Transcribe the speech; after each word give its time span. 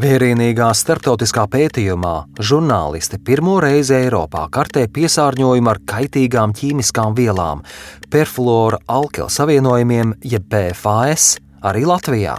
Vērienīgā 0.00 0.70
starptautiskā 0.72 1.42
pētījumā 1.50 2.12
žurnālisti 2.40 3.18
pirmo 3.20 3.58
reizi 3.60 3.98
Eiropā 3.98 4.46
kartē 4.54 4.86
piesārņojumu 4.94 5.68
ar 5.68 5.80
kaitīgām 5.90 6.54
ķīmiskām 6.56 7.12
vielām, 7.18 7.60
perfluora 8.08 8.78
alkila 8.88 9.28
savienojumiem, 9.28 10.14
jeb 10.24 10.48
PFAS, 10.48 11.34
arī 11.68 11.84
Latvijā. 11.90 12.38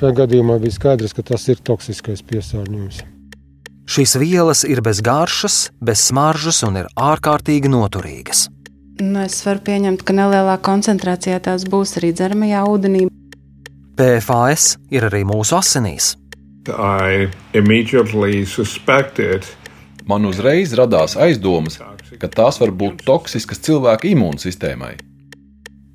Šajā 0.00 0.16
gadījumā 0.22 0.56
bija 0.62 0.78
skaidrs, 0.78 1.12
ka 1.12 1.26
tas 1.34 1.44
ir 1.52 1.60
toksiskais 1.68 2.24
piesārņojums. 2.32 3.04
Šīs 3.92 4.16
vielas 4.22 4.64
ir 4.64 4.80
bez 4.80 5.04
garšas, 5.04 5.66
bez 5.84 6.08
smaržas 6.08 6.64
un 6.64 6.80
ir 6.80 6.88
ārkārtīgi 6.96 7.68
noturīgas. 7.76 8.46
Nu, 9.02 9.26
es 9.26 9.42
varu 9.44 9.66
pieņemt, 9.68 10.00
ka 10.00 10.16
nelielā 10.16 10.56
koncentrācijā 10.64 11.44
tās 11.44 11.68
būs 11.68 11.98
arī 12.00 12.16
dzeramajā 12.16 12.68
ūdenī. 12.72 13.08
PFAS 14.00 14.78
ir 14.96 15.10
arī 15.10 15.26
mūsu 15.28 15.60
asinīs. 15.60 16.14
Man 20.06 20.22
uzreiz 20.28 20.70
radās 20.78 21.16
aizdomas, 21.18 21.80
ka 22.20 22.28
tās 22.30 22.60
var 22.62 22.70
būt 22.70 23.02
toksiskas 23.06 23.58
cilvēka 23.66 24.06
imūnsistēmai. 24.12 24.92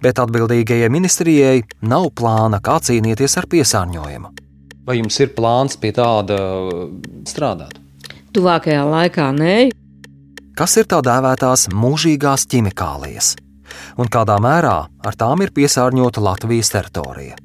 Bet 0.04 0.20
atbildīgajai 0.20 0.90
ministrijai 0.92 1.62
nav 1.88 2.10
plāna, 2.18 2.60
kā 2.60 2.80
cīnīties 2.84 3.38
ar 3.40 3.48
piesārņojumu. 3.48 4.34
Vai 4.84 4.98
jums 4.98 5.20
ir 5.22 5.32
plāns 5.38 5.78
pie 5.80 5.94
tāda 5.96 6.40
strādāt? 7.30 7.78
Tuvākajā 8.36 8.82
laikā 8.90 9.30
nē. 9.38 9.56
Kas 10.58 10.76
ir 10.82 10.90
tā 10.92 11.00
dēvētās 11.06 11.70
mūžīgās 11.72 12.48
ķimikālijas? 12.52 13.36
Un 14.02 14.12
kādā 14.12 14.36
mērā 14.44 14.76
ar 14.90 15.16
tām 15.16 15.46
ir 15.46 15.54
piesārņota 15.56 16.24
Latvijas 16.26 16.74
teritorija? 16.74 17.40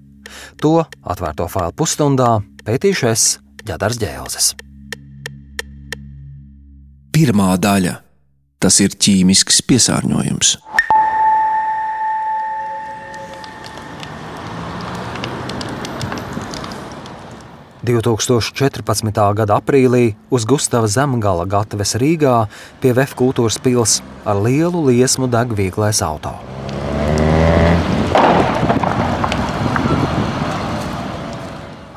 To 0.59 0.81
atvērto 0.83 1.47
failu 1.53 1.77
pusstundā 1.77 2.33
pētīšu 2.67 3.11
es 3.13 3.27
Džadars 3.63 4.01
Džēlzes. 4.03 4.55
Pirmā 7.17 7.55
daļa- 7.57 8.01
tas 8.63 8.81
ir 8.81 8.91
ķīmisks 8.91 9.63
piesārņojums. 9.69 10.57
2014. 17.87 19.35
gada 19.39 19.61
aprīlī 19.61 20.17
uz 20.35 20.45
Gustavas 20.45 20.97
Zemgala 20.97 21.47
gatavs 21.47 21.95
Rīgā 22.03 22.35
pie 22.83 22.91
VF 22.91 23.15
kultūras 23.15 23.61
pils 23.63 24.01
ar 24.27 24.43
lielu 24.43 24.83
liesmu 24.89 25.31
deg 25.31 25.55
vieglais 25.55 26.03
auto. 26.03 26.35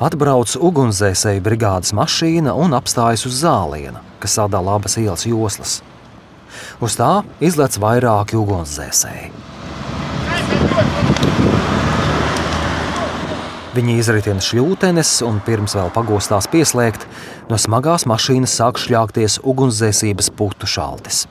Atbrauc 0.00 0.54
ugunsdzēsēju 0.56 1.42
brigādes 1.44 1.92
mašīna 1.92 2.54
un 2.56 2.72
apstājas 2.72 3.26
uz 3.28 3.42
zāliena, 3.42 4.00
kas 4.22 4.38
sadala 4.38 4.78
abas 4.78 4.96
ielas 4.96 5.26
joslas. 5.28 5.74
Uz 6.80 6.96
tā 6.96 7.10
izlec 7.44 7.76
vairāki 7.82 8.38
ugunsdzēsēji. 8.40 9.28
Viņi 13.76 14.00
izritina 14.00 14.40
šļūtenes 14.40 15.12
un 15.28 15.44
pirms 15.44 15.76
vēl 15.76 15.92
pagostās 15.92 16.48
pieslēgt, 16.48 17.04
no 17.52 17.60
smagās 17.60 18.08
mašīnas 18.08 18.56
sāk 18.56 18.80
šļākties 18.80 19.42
ugunsdzēsības 19.44 20.32
putu 20.32 20.66
šaltis. 20.78 21.26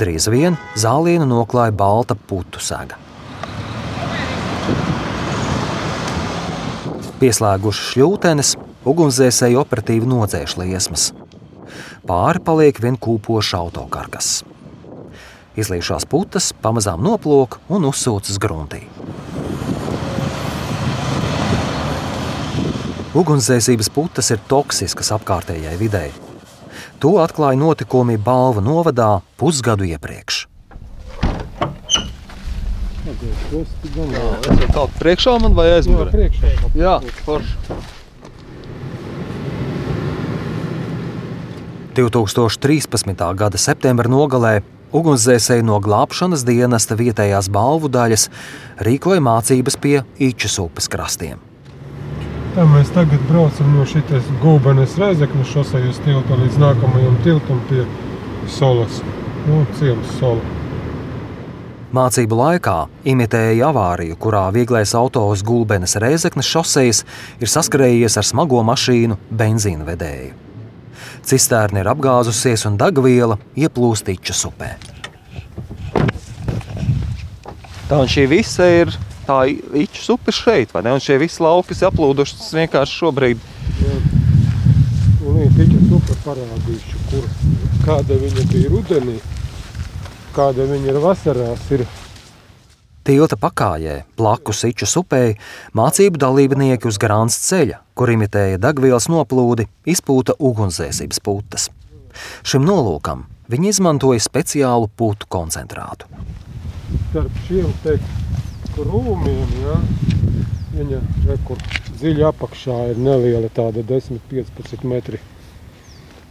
Drīz 0.00 0.32
vien 0.32 0.56
zālienu 0.80 1.28
noklāja 1.28 1.76
balta 1.76 2.16
putu 2.16 2.64
sega. 2.64 2.96
Pieslēguši 7.16 7.84
šļūtenes, 7.94 8.48
ugunsdzēsēji 8.84 9.56
operatīvi 9.56 10.04
nodzēš 10.10 10.58
liesmas. 10.60 11.04
Pāri 12.04 12.42
paliek 12.44 12.76
vien 12.84 12.98
kūpošs 13.00 13.54
autokarkas. 13.56 14.28
Izlīšās 15.56 16.04
putas 16.12 16.50
pamazām 16.60 17.00
noplūk 17.06 17.56
un 17.72 17.86
uzsūcas 17.88 18.36
gruntī. 18.36 18.82
Ugunsdzēsības 23.16 23.88
putas 23.96 24.28
ir 24.34 24.42
toksiskas 24.50 25.08
apkārtējai 25.16 25.78
videi. 25.80 26.10
To 27.00 27.14
atklāja 27.24 27.56
notikumi 27.56 28.18
Balvu 28.20 28.60
novadā 28.60 29.22
pusgadu 29.40 29.88
iepriekš. 29.88 30.42
Es 33.06 34.62
jau 34.62 34.70
tādu 34.74 34.88
priekšā 34.98 35.36
man 35.42 35.54
vai 35.54 35.68
aizmugurē? 35.76 36.30
Jā, 36.74 36.98
forši. 37.26 37.76
2013. 41.96 43.22
gada 43.38 43.56
septembra 43.56 44.10
nogalē 44.10 44.58
ugunsdzēsēji 44.96 45.64
no 45.64 45.78
glābšanas 45.80 46.44
dienesta 46.44 46.96
vietējās 46.98 47.48
balvu 47.52 47.88
daļas 47.92 48.28
rīkoja 48.84 49.22
mācības 49.24 49.78
pie 49.80 50.00
Īčas 50.20 50.58
upes 50.60 50.90
krastiem. 50.92 51.40
Tā 52.56 52.66
mēs 52.68 52.92
tagad 52.92 53.22
braucam 53.30 53.72
no 53.76 53.86
šīs 53.88 54.28
gūbenes 54.42 54.98
reizeknas 55.00 55.54
šosejas 55.54 56.02
tilta 56.04 56.38
līdz 56.42 56.60
nākamajam 56.60 57.18
tiltam 57.24 57.64
pie 57.70 57.86
Solas, 58.58 59.02
no 59.48 59.64
ciemas 59.78 60.14
Sola. 60.20 60.55
Mācību 61.96 62.36
laikā 62.36 62.74
imitēja 63.08 63.70
avāriju, 63.70 64.18
kurā 64.20 64.42
vieglais 64.52 64.90
auto 64.98 65.22
uz 65.30 65.40
Gulbenes 65.46 65.96
reizeknas 66.02 66.48
šosejas 66.50 67.04
ir 67.40 67.48
saskrējies 67.48 68.18
ar 68.20 68.26
smago 68.26 68.60
mašīnu 68.66 69.16
benzīna 69.30 69.86
vedēju. 69.86 70.34
Cistērna 71.26 71.80
ir 71.80 71.88
apgāzusies 71.90 72.66
un 72.68 72.76
degviela 72.80 73.38
ieplūst 73.56 74.10
Ičas 74.12 74.44
upē. 74.50 74.74
Tā 77.88 78.02
un 78.02 78.10
šī 78.10 78.26
visa 78.34 78.66
ir 78.82 78.92
tā 79.26 79.38
īča 79.46 80.12
upe 80.18 80.34
šeit, 80.34 80.74
vai 80.74 80.82
ne? 80.84 80.92
Un 80.98 81.02
šie 81.02 81.16
visi 81.22 81.42
lauki 81.42 81.74
ir 81.78 81.88
aplūduši 81.88 82.50
vienkārši 82.58 83.00
šobrīd. 83.00 83.48
Īņķis 85.36 85.96
upe 85.96 86.18
parādījuši, 86.26 87.00
kur, 87.08 87.24
kāda 87.86 88.20
viņa 88.20 88.46
bija 88.52 88.74
rudenī, 88.74 89.16
kāda 90.36 90.66
viņa 90.68 90.92
ir 90.92 91.00
vasarās. 91.02 91.64
Ir. 91.74 91.86
Tilta 93.06 93.38
pakājē, 93.38 94.00
blakus 94.18 94.64
Ičas 94.66 94.96
upei, 94.98 95.36
mācību 95.78 96.18
dalībnieki 96.18 96.88
uz 96.90 96.98
Grāns 96.98 97.38
ceļa, 97.44 97.78
kur 97.94 98.10
imitēja 98.10 98.58
degvielas 98.58 99.06
noplūdi, 99.12 99.68
izpūta 99.86 100.34
ugunsdzēsības 100.42 101.22
putas. 101.22 101.68
Šim 102.42 102.66
nolūkam 102.66 103.26
viņi 103.52 103.70
izmantoja 103.70 104.24
speciālu 104.24 104.90
putu 104.98 105.28
koncentrātu. 105.30 106.10
Starp 107.10 107.38
šiem 107.46 107.70
teikt, 107.84 108.10
krūmiem. 108.74 109.54
Ja? 109.62 109.78
Viņa 110.76 110.98
rekur, 111.30 111.62
dziļi 111.94 112.26
apakšā 112.28 112.80
ir 112.90 113.00
neliela 113.00 113.48
tāda 113.54 113.86
10-15 113.86 114.82
metri. 114.88 115.22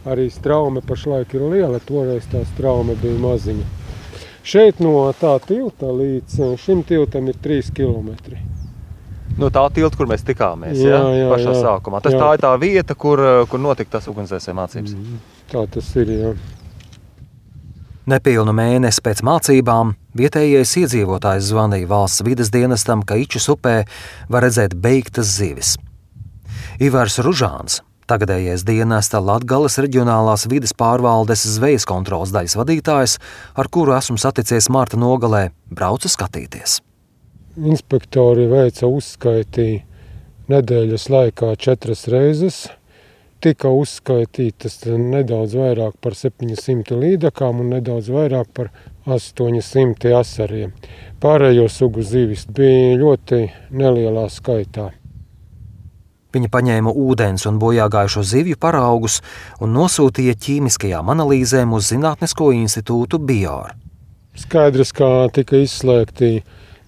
Arī 0.06 0.28
straume 0.30 0.84
pašlaik 0.86 1.32
ir 1.34 1.48
liela, 1.50 1.80
toreiz 1.82 2.28
tā 2.30 2.44
straume 2.52 2.94
bija 3.00 3.18
maziņa. 3.24 3.85
Šeit 4.46 4.78
no 4.78 5.08
tā 5.18 5.32
tilta 5.42 5.90
līdz 5.90 6.36
eh, 6.38 6.52
šim 6.62 6.84
tiltam 6.86 7.26
ir 7.32 7.38
3 7.42 7.72
km. 7.74 8.12
No 9.36 9.48
tā 9.52 9.64
tilta, 9.74 9.98
kur 9.98 10.06
mēs 10.08 10.22
tikāmies, 10.24 10.78
jā, 10.78 10.92
ja? 10.94 11.00
jā, 11.18 11.30
pašā 11.32 11.50
jā, 11.50 11.62
sākumā. 11.64 12.00
Tas 12.04 12.14
jā. 12.14 12.20
tā 12.22 12.28
ir 12.36 12.44
tā 12.44 12.52
vieta, 12.62 12.94
kur, 12.94 13.20
eh, 13.20 13.40
kur 13.50 13.60
notika 13.60 13.96
tas 13.96 14.06
ugunsdzēsēju 14.12 14.58
mācības. 14.60 14.94
Mm, 14.94 15.18
tā 15.50 15.64
tas 15.74 15.90
ir, 15.98 16.12
jā. 16.14 16.30
Nepilnu 18.06 18.54
mēnesi 18.54 19.02
pēc 19.02 19.24
mācībām 19.26 19.96
vietējais 20.14 20.76
iedzīvotājs 20.84 21.50
zvanīja 21.50 21.90
valsts 21.90 22.22
vides 22.22 22.52
dienestam, 22.54 23.02
ka 23.02 23.18
Ičus 23.18 23.48
upē 23.50 23.80
var 24.30 24.46
redzēt 24.46 24.78
beigtas 24.78 25.34
zivis. 25.40 25.74
Ivars 26.78 27.18
Ružāns, 27.18 27.80
tagadējais 28.10 28.64
dienesta 28.66 29.20
Latgales 29.22 29.78
reģionālās 29.82 30.46
vides 30.50 30.72
pārvaldes 30.76 31.44
zvejas 31.56 31.86
kontrolas 31.88 32.32
daļas 32.34 32.56
vadītājs, 32.58 33.18
ar 33.58 33.68
kuru 33.72 33.96
esmu 33.98 34.18
saticies 34.22 34.70
Mārta 34.72 34.98
nogalē, 35.00 35.50
brauca 35.70 36.10
skatīties. 36.12 36.80
Inspektori 37.56 38.48
veica 38.50 38.88
uzskaitīja 38.88 39.84
nedēļas 40.52 41.08
laikā 41.12 41.54
četras 41.60 42.06
reizes– 42.12 42.64
tika 43.46 43.70
uzskaitītas 43.70 44.80
nedaudz 44.88 45.56
vairāk 45.58 45.96
par 46.02 46.16
700 46.18 46.96
līdakām 46.98 47.60
un 47.62 47.74
nedaudz 47.76 48.08
vairāk 48.12 48.52
par 48.56 48.70
800 49.06 50.14
asariem. 50.18 50.72
Pārējo 51.22 51.68
sugu 51.72 52.02
zivis 52.02 52.46
bija 52.48 52.96
ļoti 53.00 53.42
nelielā 53.70 54.26
skaitā. 54.32 54.90
Viņa 56.36 56.52
paņēma 56.52 56.92
ūdens 56.92 57.48
un 57.48 57.58
bojāgājušo 57.62 58.22
zivju 58.28 58.60
paraugus 58.60 59.22
un 59.64 59.72
nosūtīja 59.76 60.36
ķīmiskajām 60.46 61.10
analīzēm 61.16 61.72
uz 61.72 61.88
Zinātnisko 61.94 62.52
institūtu 62.60 63.22
Bior. 63.24 63.74
Skaidrs, 64.36 64.92
kā 64.92 65.10
tika 65.32 65.62
izslēgti 65.64 66.42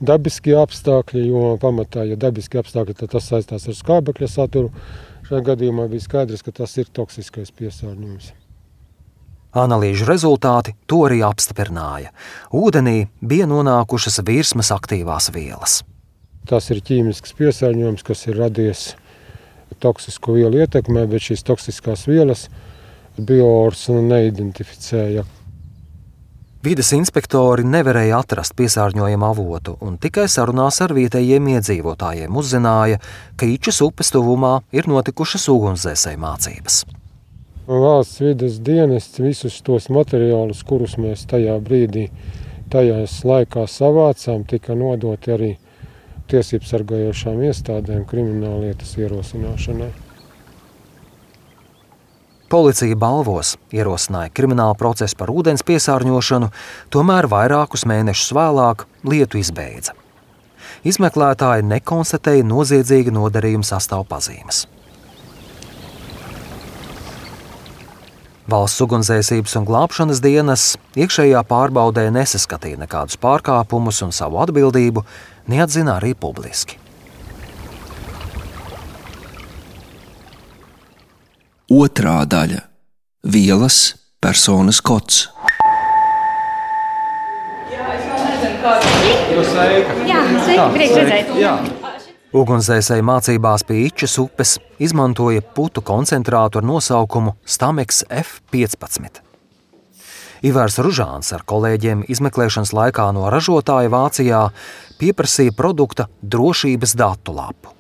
dabiskie 0.05 0.53
apstākļi, 0.61 1.29
jo 1.31 1.45
pamatā, 1.63 2.05
ja 2.07 2.19
dabiski 2.21 2.61
apstākļi, 2.61 2.99
tad 3.01 3.17
tas 3.17 3.31
saistās 3.33 3.65
ar 3.71 3.79
skābekļa 3.79 4.29
saturu 4.29 4.69
Šajā 5.29 5.45
gadījumā 5.45 5.85
bija 5.93 6.01
skaidrs, 6.01 6.41
ka 6.41 6.55
tas 6.57 6.73
ir 6.81 6.87
toksiskais 6.97 7.51
piesārņojums. 7.53 8.31
Analīžu 9.61 10.07
rezultāti 10.09 10.73
to 10.89 11.03
arī 11.05 11.19
apstiprināja. 11.27 12.15
Ūdenī 12.57 13.11
bija 13.21 13.45
nonākušas 13.51 14.23
virsmas 14.25 14.73
aktīvās 14.73 15.29
vielas. 15.35 15.83
Tas 16.49 16.71
ir 16.73 16.81
ķīmisks 16.81 17.37
piesārņojums, 17.37 18.07
kas 18.09 18.25
ir 18.31 18.41
radies 18.41 18.87
toksisku 19.81 20.37
vielu 20.37 20.65
ietekmē, 20.65 21.07
bet 21.11 21.31
šīs 21.31 21.47
toksiskās 21.47 22.07
vielas 22.11 22.47
bioors 23.19 23.89
neidentificēja. 23.89 25.25
Vides 26.59 26.89
inspektori 26.97 27.63
nevarēja 27.63 28.19
atrast 28.19 28.57
piesārņojumu 28.59 29.27
avotu, 29.29 29.77
un 29.79 29.95
tikai 30.03 30.25
sarunās 30.27 30.81
ar 30.83 30.91
vietējiem 30.97 31.53
iedzīvotājiem 31.55 32.35
uzzināja, 32.41 32.99
ka 33.39 33.47
Ičas 33.47 33.79
upes 33.87 34.11
tuvumā 34.11 34.57
ir 34.75 34.91
notikušas 34.91 35.47
ugunsdzēsēju 35.55 36.19
mācības. 36.25 36.81
Valsts 37.69 38.23
vides 38.25 38.59
dienests 38.65 39.23
visus 39.23 39.61
tos 39.63 39.87
materiālus, 39.93 40.65
kurus 40.67 40.97
mēs 40.99 41.27
tajā 41.31 41.55
brīdī, 41.63 42.09
tajās 42.73 43.21
laikā 43.29 43.69
savācām, 43.71 44.43
tika 44.49 44.75
nodoti 44.75 45.35
arī 45.35 45.53
tiesību 46.31 46.69
sargājošām 46.69 47.41
iestādēm 47.49 48.05
krimināllietas 48.09 48.95
ierosināšanai. 49.01 49.91
Policija 52.49 52.97
balvos 52.97 53.59
ierosināja 53.77 54.33
kriminālu 54.33 54.73
procesu 54.81 55.19
par 55.21 55.29
ūdens 55.29 55.61
piesārņošanu, 55.69 56.49
tomēr 56.89 57.29
vairākus 57.29 57.85
mēnešus 57.89 58.33
vēlāk 58.39 58.87
lietu 59.05 59.43
izbeidza. 59.43 59.93
Izmeklētāji 60.89 61.67
nekonstatēja 61.69 62.47
noziedzīga 62.49 63.13
nodarījuma 63.13 63.69
sastāvpazīmes. 63.69 64.65
Valsts 68.49 68.81
ugunsdzēsības 68.81 69.59
un 69.61 69.67
glābšanas 69.69 70.23
dienas 70.25 70.63
iekšējā 70.97 71.43
pārbaudē 71.51 72.07
nesaskatīja 72.17 72.81
nekādus 72.81 73.21
pārkāpumus 73.21 74.01
un 74.07 74.15
savu 74.17 74.41
atbildību 74.41 75.03
neatzina 75.49 75.99
arī 75.99 76.15
publiski. 76.15 76.79
Otrā 81.69 82.23
daļa- 82.25 82.63
vielas 83.35 83.95
personas 84.21 84.81
kods. 84.81 85.29
Ugunsdzēsēji 92.39 93.05
mācībās 93.05 93.65
pie 93.69 93.85
Ičas 93.87 94.19
upes 94.21 94.57
izmantoja 94.81 95.45
putu 95.55 95.85
koncentrātu 95.85 96.61
ar 96.61 96.69
nosaukumu 96.73 97.37
Stameks 97.45 98.05
F15. 98.09 99.28
Ivars 100.47 100.79
Ružāns 100.79 101.33
ar 101.35 101.43
kolēģiem 101.49 102.05
izmeklēšanas 102.07 102.71
laikā 102.77 103.09
no 103.17 103.27
ražotāja 103.33 103.91
Vācijā 103.91 104.43
pieprasīja 105.01 105.55
produkta 105.57 106.07
drošības 106.23 106.95
datu 106.99 107.35
lapu. 107.35 107.75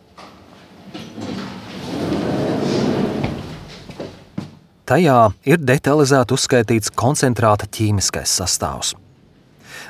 Tajā 4.88 5.18
ir 5.44 5.60
detalizēti 5.60 6.34
uzskaitīts 6.34 6.90
koncentrāta 6.96 7.68
ķīmiskais 7.68 8.32
sastāvs. 8.40 8.94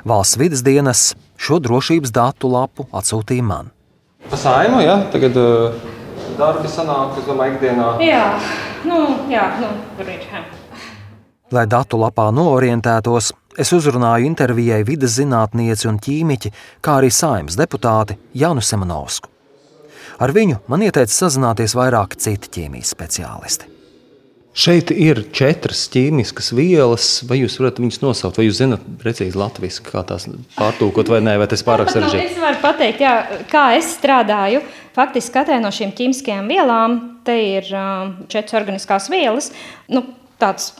Valsts 0.05 0.37
vidas 0.41 0.65
dienas 0.67 1.05
šo 1.39 1.61
drošības 1.63 2.13
datu 2.13 2.51
lapu 2.53 2.89
atsūtīja 2.93 3.47
man. 3.47 3.73
Pasaimu, 4.29 4.83
ja? 4.83 4.99
Tagad 5.15 5.39
uh, 5.39 5.81
darbi 6.37 6.69
sanāk, 6.69 7.17
es 7.17 7.31
domāju, 7.31 7.57
ikdienā. 7.57 7.91
Jā, 8.05 8.25
nu, 8.91 9.05
jā, 9.33 9.53
nu, 9.63 9.73
tur 9.97 10.11
ir. 10.11 10.27
Jā. 10.27 10.58
Lai 11.49 11.65
datu 11.65 11.97
lapā 11.97 12.27
noorientētos, 12.37 13.31
es 13.57 13.71
uzrunāju 13.73 14.27
intervijai 14.29 14.83
vidas 14.85 15.15
zinātnieci 15.17 15.89
un 15.89 15.97
ķīmiķi, 16.05 16.51
kā 16.85 16.99
arī 17.01 17.09
saimnes 17.09 17.57
deputāti 17.57 18.19
Janu 18.37 18.61
Semanovsku. 18.61 19.31
Ar 20.21 20.35
viņu 20.37 20.59
man 20.69 20.85
ieteica 20.85 21.15
sazināties 21.15 21.73
vairāki 21.79 22.21
citi 22.21 22.53
ķīmijas 22.59 22.93
speciālisti. 22.93 23.71
Šeit 24.59 24.91
ir 24.91 25.23
četras 25.33 25.87
ķīmiskas 25.95 26.51
vielas, 26.59 27.09
vai 27.29 27.39
jūs 27.39 27.57
varat 27.63 27.79
viņus 27.81 28.01
nosaukt, 28.03 28.41
vai 28.41 28.49
jūs 28.49 28.59
zināt 28.59 28.85
precīzi 29.01 29.39
latviešu, 29.39 29.87
kā 29.87 30.03
tās 30.05 30.27
pārtūkot, 30.59 31.09
vai 31.15 31.23
nē, 31.23 31.39
vai 31.41 31.49
tas 31.49 31.65
pārāk 31.65 31.93
sarežģīti? 31.95 32.27
Nu, 32.27 32.35
es 32.35 32.43
varu 32.43 32.61
pateikt, 32.65 33.05
jā, 33.07 33.15
kā 33.49 33.65
es 33.79 33.93
strādāju. 33.95 34.61
Faktiski 34.99 35.37
katrai 35.39 35.63
no 35.63 35.71
šīm 35.73 35.95
ķīmiskajām 35.97 36.51
vielām 36.51 37.01
te 37.25 37.39
ir 37.55 37.71
um, 37.71 38.17
četras 38.29 38.59
organiskās 38.59 39.07
vielas. 39.15 39.53
Nu, 39.95 40.03
tāds 40.41 40.73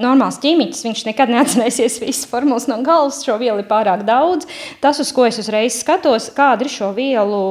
normāls 0.00 0.40
ķīmiķis, 0.42 0.84
viņš 0.86 1.04
nekad 1.08 1.32
neatcerēsies 1.32 2.00
visas 2.02 2.28
formulas 2.30 2.66
no 2.70 2.80
galvas. 2.86 3.22
Šo 3.24 3.38
vielu 3.40 3.62
ir 3.62 3.68
pārāk 3.70 4.04
daudz. 4.06 4.48
Tas, 4.82 5.00
uz 5.02 5.12
ko 5.14 5.26
es 5.28 5.38
uzreiz 5.42 5.78
skatos, 5.80 6.30
kāda 6.34 6.66
ir 6.66 6.72
šo 6.72 6.90
vielu 6.96 7.42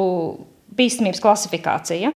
bīstamības 0.74 1.24
klasifikācija. 1.24 2.12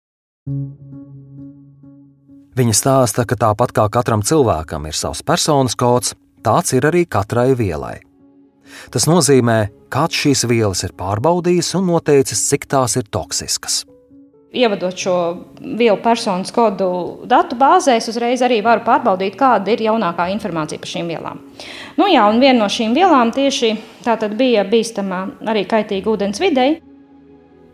Viņa 2.57 2.73
stāsta, 2.73 3.27
ka 3.29 3.37
tāpat 3.37 3.73
kā 3.75 3.85
katram 3.93 4.23
cilvēkam 4.25 4.87
ir 4.89 4.97
savs 4.97 5.21
personas 5.21 5.77
kods, 5.77 6.15
tāds 6.41 6.73
ir 6.73 6.87
arī 6.89 7.05
katrai 7.05 7.51
vielai. 7.57 7.99
Tas 8.91 9.05
nozīmē, 9.07 9.67
kāds 9.93 10.17
šīs 10.23 10.47
vielas 10.49 10.81
ir 10.87 10.95
pārbaudījis 10.97 11.75
un 11.77 11.87
noteicis, 11.91 12.47
cik 12.49 12.65
tās 12.71 12.97
ir 12.99 13.05
toksiskas. 13.13 13.83
Ievadot 14.55 14.95
šo 14.95 15.13
vielu 15.59 15.97
personas 15.99 16.53
kodu 16.55 16.87
datu 17.27 17.57
bāzēs, 17.59 18.07
uzreiz 18.07 18.41
arī 18.45 18.61
varu 18.63 18.85
pārbaudīt, 18.85 19.35
kāda 19.35 19.73
ir 19.73 19.83
jaunākā 19.89 20.29
informācija 20.31 20.79
par 20.79 20.91
šīm 20.93 21.11
vielām. 21.11 21.41
Nu, 21.99 22.07
jā, 22.07 22.23
un 22.31 22.39
viena 22.39 22.61
no 22.61 22.69
šīm 22.71 22.95
vielām 22.95 23.33
tieši 23.35 23.73
tā 24.05 24.15
bija 24.31 24.63
bīstama 24.63 25.25
arī 25.51 25.65
kaitīga 25.67 26.13
ūdens 26.13 26.39
videi. 26.39 26.77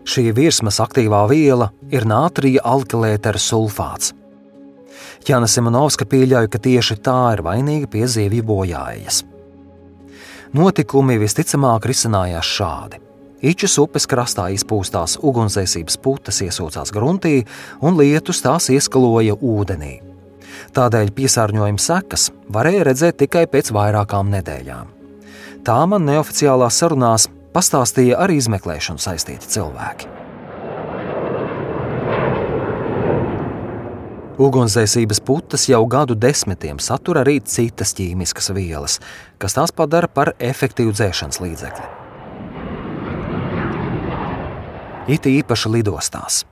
Šī 0.03 0.33
virsmas 0.35 0.81
aktīvā 0.83 1.21
viela 1.29 1.69
ir 1.93 2.09
nātrija 2.09 2.65
alkilētera 2.65 3.39
sulfāts. 3.39 4.11
Jāna 5.29 5.47
Simonovska 5.47 6.09
pieļauj, 6.09 6.49
ka 6.51 6.59
tieši 6.59 6.97
tā 7.05 7.19
ir 7.37 7.45
vainīga 7.45 7.87
pie 7.93 8.03
zivju 8.09 8.43
bojājas. 8.49 9.21
Notikumi 10.57 11.15
visticamāk 11.21 11.87
risinājās 11.87 12.49
šādi. 12.57 13.02
Ičas 13.43 13.73
upes 13.81 14.05
krastā 14.07 14.45
izpūstās 14.55 15.17
ugunsdzēsības 15.19 15.97
putas 15.99 16.37
iesūcās 16.45 16.93
gruntī, 16.95 17.41
un 17.83 17.97
lietus 17.99 18.39
tās 18.45 18.69
ieskaloja 18.71 19.35
ūdenī. 19.35 19.97
Tādēļ 20.71 21.09
piesārņojuma 21.17 21.81
sekas 21.83 22.29
varēja 22.55 22.85
redzēt 22.87 23.17
tikai 23.19 23.43
pēc 23.51 23.73
vairākām 23.75 24.31
nedēļām. 24.31 24.93
Tā 25.67 25.79
man 25.91 26.07
neoficiālās 26.07 26.77
sarunās 26.79 27.27
pastāstīja 27.51 28.21
ar 28.23 28.31
izmeklēšanu 28.31 29.03
saistīti 29.03 29.51
cilvēki. 29.57 30.07
Ugunsdzēsības 34.43 35.19
putas 35.27 35.67
jau 35.69 35.81
gadu 35.85 36.15
desmitiem 36.15 36.79
satur 36.81 37.19
arī 37.21 37.35
citas 37.43 37.91
ķīmiskas 37.99 38.49
vielas, 38.55 38.97
kas 39.37 39.59
tās 39.59 39.75
padara 39.75 40.07
par 40.07 40.33
efektīvu 40.39 40.95
dzēšanas 40.95 41.43
līdzekli. 41.43 42.02
It 45.03 45.25
īpaši 45.27 45.67
lidostās. 45.67 46.43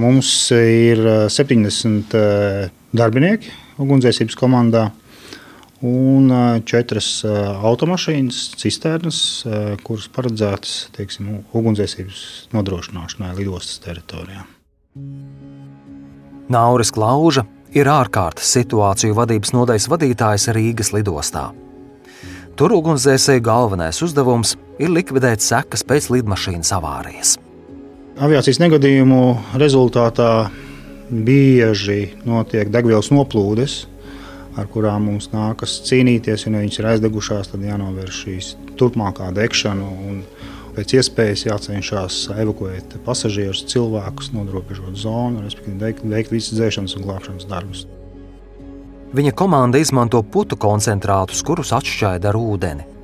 Mums 0.00 0.28
ir 0.52 1.00
70 1.28 2.14
eh, 2.16 2.20
eh, 2.20 2.70
darbinieki 2.96 3.52
ugunsdzēsības 3.80 4.36
komandā 4.40 4.86
un 5.84 6.32
eh, 6.32 6.46
četras 6.64 7.10
automašīnas, 7.26 8.40
cisternas, 8.60 9.20
kuras 9.84 10.08
paredzētas 10.12 10.74
teiksim, 10.96 11.42
ugunsdzēsības 11.52 12.48
nodrošināšanai 12.56 13.34
lidostas 13.36 13.80
teritorijā. 13.84 14.46
Nauris 16.48 16.94
Klauža 16.96 17.44
ir 17.76 17.92
ārkārtas 17.92 18.56
situāciju 18.56 19.16
vadības 19.18 19.52
nodaļas 19.52 19.90
vadītājs 19.92 20.48
Rīgas 20.56 20.94
lidostā. 20.96 21.50
Tur 22.56 22.72
ugunsdzēsēju 22.72 23.44
galvenais 23.44 24.00
uzdevums 24.00 24.54
ir 24.80 24.88
likvidēt 24.96 25.44
sekas 25.44 25.84
pēc 25.84 26.08
lidmašīnas 26.14 26.72
avārijas. 26.72 27.36
Aviācijas 28.16 28.56
negadījumu 28.62 29.20
rezultātā 29.60 30.48
bieži 31.10 32.14
notiek 32.24 32.70
degvielas 32.72 33.10
noplūdes, 33.12 33.74
ar 34.56 34.70
kurām 34.72 35.10
mums 35.10 35.28
nākas 35.34 35.74
cīnīties. 35.84 36.46
Ja 36.46 36.54
viņas 36.54 36.80
ir 36.80 36.88
aizdegušās, 36.94 37.50
tad 37.52 37.66
jānovērš 37.68 38.22
šīs 38.22 38.48
turpmākā 38.80 39.28
degšana 39.36 39.90
pēc 40.78 40.96
iespējas 40.96 41.44
jācenšas 41.50 42.22
evakuēt 42.40 42.96
pasažierus, 43.04 43.66
cilvēkus, 43.68 44.32
nodrošināt 44.32 44.96
zonu, 44.96 45.44
respektīvi 45.44 45.92
veikt 46.16 46.32
visas 46.32 46.56
dzēšanas 46.56 46.96
un 46.96 47.04
glābšanas 47.04 47.52
darbus. 47.52 47.84
Viņa 49.12 49.36
komanda 49.36 49.76
izmanto 49.76 50.24
putu 50.24 50.56
koncentrātus, 50.56 51.44
kurus 51.44 51.76
atšķaida 51.76 52.32
ar 52.32 52.40
ūdeni. 52.40 52.95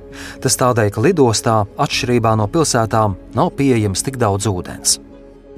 Tas 0.43 0.59
tādēļ, 0.59 0.91
ka 0.93 1.03
lidostā, 1.03 1.55
atšķirībā 1.85 2.35
no 2.39 2.49
pilsētām, 2.51 3.17
nav 3.37 3.53
pieejams 3.57 4.05
tik 4.05 4.19
daudz 4.21 4.49
ūdens. 4.51 4.99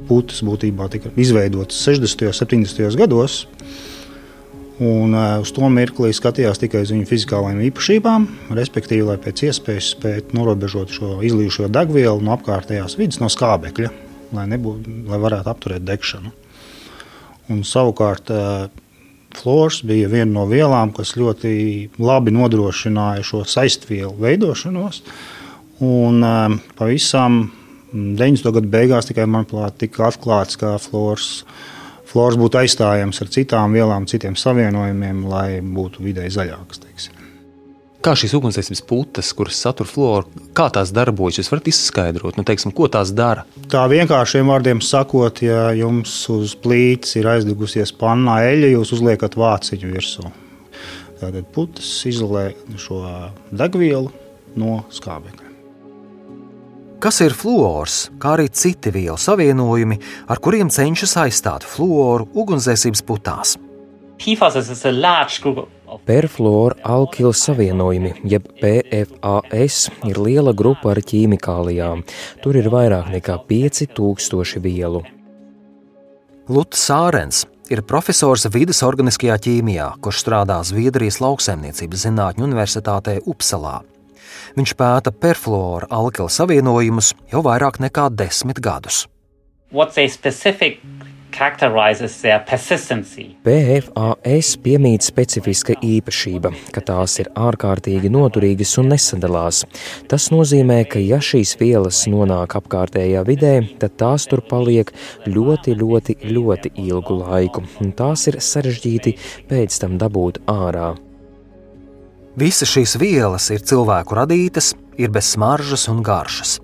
Putas 0.06 0.44
būtībā 0.46 0.90
tika 0.94 1.12
izveidotas 1.18 1.80
60. 1.88 2.28
un 2.30 2.40
70. 2.66 3.00
gados. 3.00 3.44
Un 4.76 5.14
uz 5.16 5.54
to 5.56 5.68
mirkli 5.72 6.12
skatījās 6.12 6.60
tikai 6.60 6.82
uz 6.84 6.92
viņu 6.92 7.08
fizikālajām 7.08 7.62
īpašībām, 7.70 8.26
respektīvi, 8.58 9.06
lai 9.08 9.16
pēc 9.24 9.46
iespējas 9.48 9.94
spētu 9.94 10.36
norobežot 10.36 10.92
šo 10.92 11.12
izlījušo 11.24 11.70
degvielu 11.72 12.20
no 12.20 12.34
apkārtējās 12.36 12.98
vidas, 13.00 13.22
no 13.24 13.30
skābekļa, 13.32 13.92
lai, 14.36 14.50
nebūtu, 14.52 14.98
lai 15.08 15.22
varētu 15.24 15.54
apturēt 15.54 15.86
degšanu. 15.88 16.34
Un, 17.56 17.64
savukārt, 17.64 18.34
Flors 19.36 19.82
bija 19.86 20.10
viena 20.12 20.32
no 20.32 20.46
vielām, 20.50 20.94
kas 20.96 21.15
ļoti 21.20 21.51
labi 22.00 22.34
nodrošināja 22.36 23.25
šo 23.27 23.44
saistvielu 23.50 24.13
veidošanos. 24.22 25.01
Un 25.84 26.24
pavisam 26.80 27.42
90. 27.96 28.51
gadu 28.56 28.72
beigās 28.72 29.08
tikai 29.10 29.27
manuprāt, 29.27 29.77
tika 29.80 30.08
atklāts, 30.10 30.58
ka 30.60 30.75
flors, 30.84 31.44
flors 32.08 32.39
būtu 32.39 32.60
aizstājams 32.63 33.22
ar 33.24 33.32
citām 33.36 33.75
vielām, 33.75 34.08
citiem 34.10 34.39
savienojumiem, 34.39 35.24
lai 35.32 35.50
būtu 35.60 36.04
vidēji 36.04 36.36
zaļāks. 36.39 36.84
Teiksim. 36.88 37.25
Kā 38.06 38.12
šīs 38.14 38.36
ugunsdzēsības 38.38 38.84
putas, 38.86 39.32
kuras 39.34 39.58
satur 39.58 39.88
floru, 39.90 40.44
kā 40.54 40.68
tās 40.70 40.92
darbojas, 40.94 41.40
jūs 41.40 41.48
varat 41.50 41.72
izskaidrot, 41.72 42.36
nu, 42.38 42.44
teiksim, 42.46 42.70
ko 42.78 42.86
tās 42.94 43.10
dara? 43.18 43.48
Tā 43.72 43.82
vienkāršiem 43.90 44.52
vārdiem 44.52 44.84
sakot, 44.86 45.42
ja 45.42 45.72
jums 45.74 46.14
uz 46.30 46.54
plīts 46.62 47.18
ir 47.18 47.32
aizdegusies 47.32 47.96
pannā 47.98 48.44
eļļa, 48.52 48.70
jūs 48.76 48.94
uzliekat 49.00 49.40
vāciņu 49.42 49.90
virsū. 49.96 50.30
Tātad 51.18 51.50
putas 51.56 51.90
izolē 52.06 52.52
šo 52.78 53.02
degvielu 53.50 54.14
no 54.62 54.84
skābekļa. 54.94 55.50
Kas 57.02 57.24
ir 57.26 57.34
fluors, 57.34 58.04
kā 58.22 58.38
arī 58.38 58.52
citi 58.54 58.94
vielu 58.94 59.18
savienojumi, 59.18 59.98
ar 60.30 60.46
kuriem 60.46 60.70
cenšas 60.70 61.18
aizstāt 61.26 61.66
fluoru 61.66 62.30
ugunsdzēsības 62.38 63.02
putās? 63.10 63.58
PFAS 64.18 64.56
is 64.56 64.86
a 64.86 64.92
large 64.92 65.42
group 65.42 65.70
Perfluora 66.06 66.76
alkilu 66.84 67.34
savienojumi, 67.34 68.14
jeb 68.24 68.48
PFAS, 68.62 69.90
ir 70.10 70.20
liela 70.20 70.54
grupa 70.54 70.92
ar 70.92 71.02
ķīmikālijām. 71.02 72.02
Tur 72.42 72.58
ir 72.58 72.70
vairāk 72.74 73.12
nekā 73.14 73.38
5000 73.50 74.62
vielu. 74.64 75.04
Luts 76.50 76.82
Sārens 76.90 77.46
ir 77.70 77.84
profesors 77.86 78.48
vidas 78.54 78.82
organiskajā 78.86 79.38
ķīmijā, 79.48 79.92
kurš 80.02 80.26
strādā 80.26 80.60
Zviedrijas 80.66 81.22
lauksaimniecības 81.22 82.06
zinātņu 82.08 82.50
universitātē 82.50 83.20
Upsalā. 83.30 83.80
Viņš 84.58 84.76
pēta 84.78 85.14
perfluora 85.14 85.90
alkilu 85.90 86.30
savienojumus 86.30 87.14
jau 87.32 87.46
vairāk 87.46 87.80
nekā 87.82 88.10
desmit 88.14 88.62
gadus. 88.62 89.06
What's 89.72 89.98
a 89.98 90.08
specific 90.08 90.82
PFAS 93.44 94.54
piemīt 94.63 95.04
specifiska 95.04 95.75
īpašība, 95.84 96.54
ka 96.72 96.84
tās 96.88 97.18
ir 97.20 97.30
ārkārtīgi 97.36 98.12
noturīgas 98.13 98.75
un 98.82 98.94
nesadalās. 98.94 99.63
Tas 100.12 100.30
nozīmē, 100.32 100.82
ka 100.88 101.01
ja 101.04 101.20
šīs 101.20 101.56
vielas 101.60 102.06
nonāk 102.12 102.56
apkārtējā 102.60 103.25
vidē, 103.27 103.54
tad 103.82 103.98
tās 104.00 104.30
tur 104.32 104.44
paliek 104.48 104.94
ļoti, 105.27 105.75
ļoti, 105.82 106.18
ļoti 106.32 106.74
ilgu 106.86 107.20
laiku, 107.25 107.65
un 107.84 107.92
tās 108.00 108.27
ir 108.32 108.39
sarežģīti 108.39 109.18
pēc 109.51 109.82
tam 109.84 110.00
dabūt 110.01 110.46
ārā. 110.51 110.94
Visas 112.39 112.72
šīs 112.72 112.98
vielas 113.00 113.51
ir 113.51 113.63
cilvēku 113.63 114.18
radītas, 114.24 114.74
ir 115.00 115.12
bez 115.12 115.36
smaržas 115.36 115.88
un 115.92 116.04
garšas. 116.04 116.60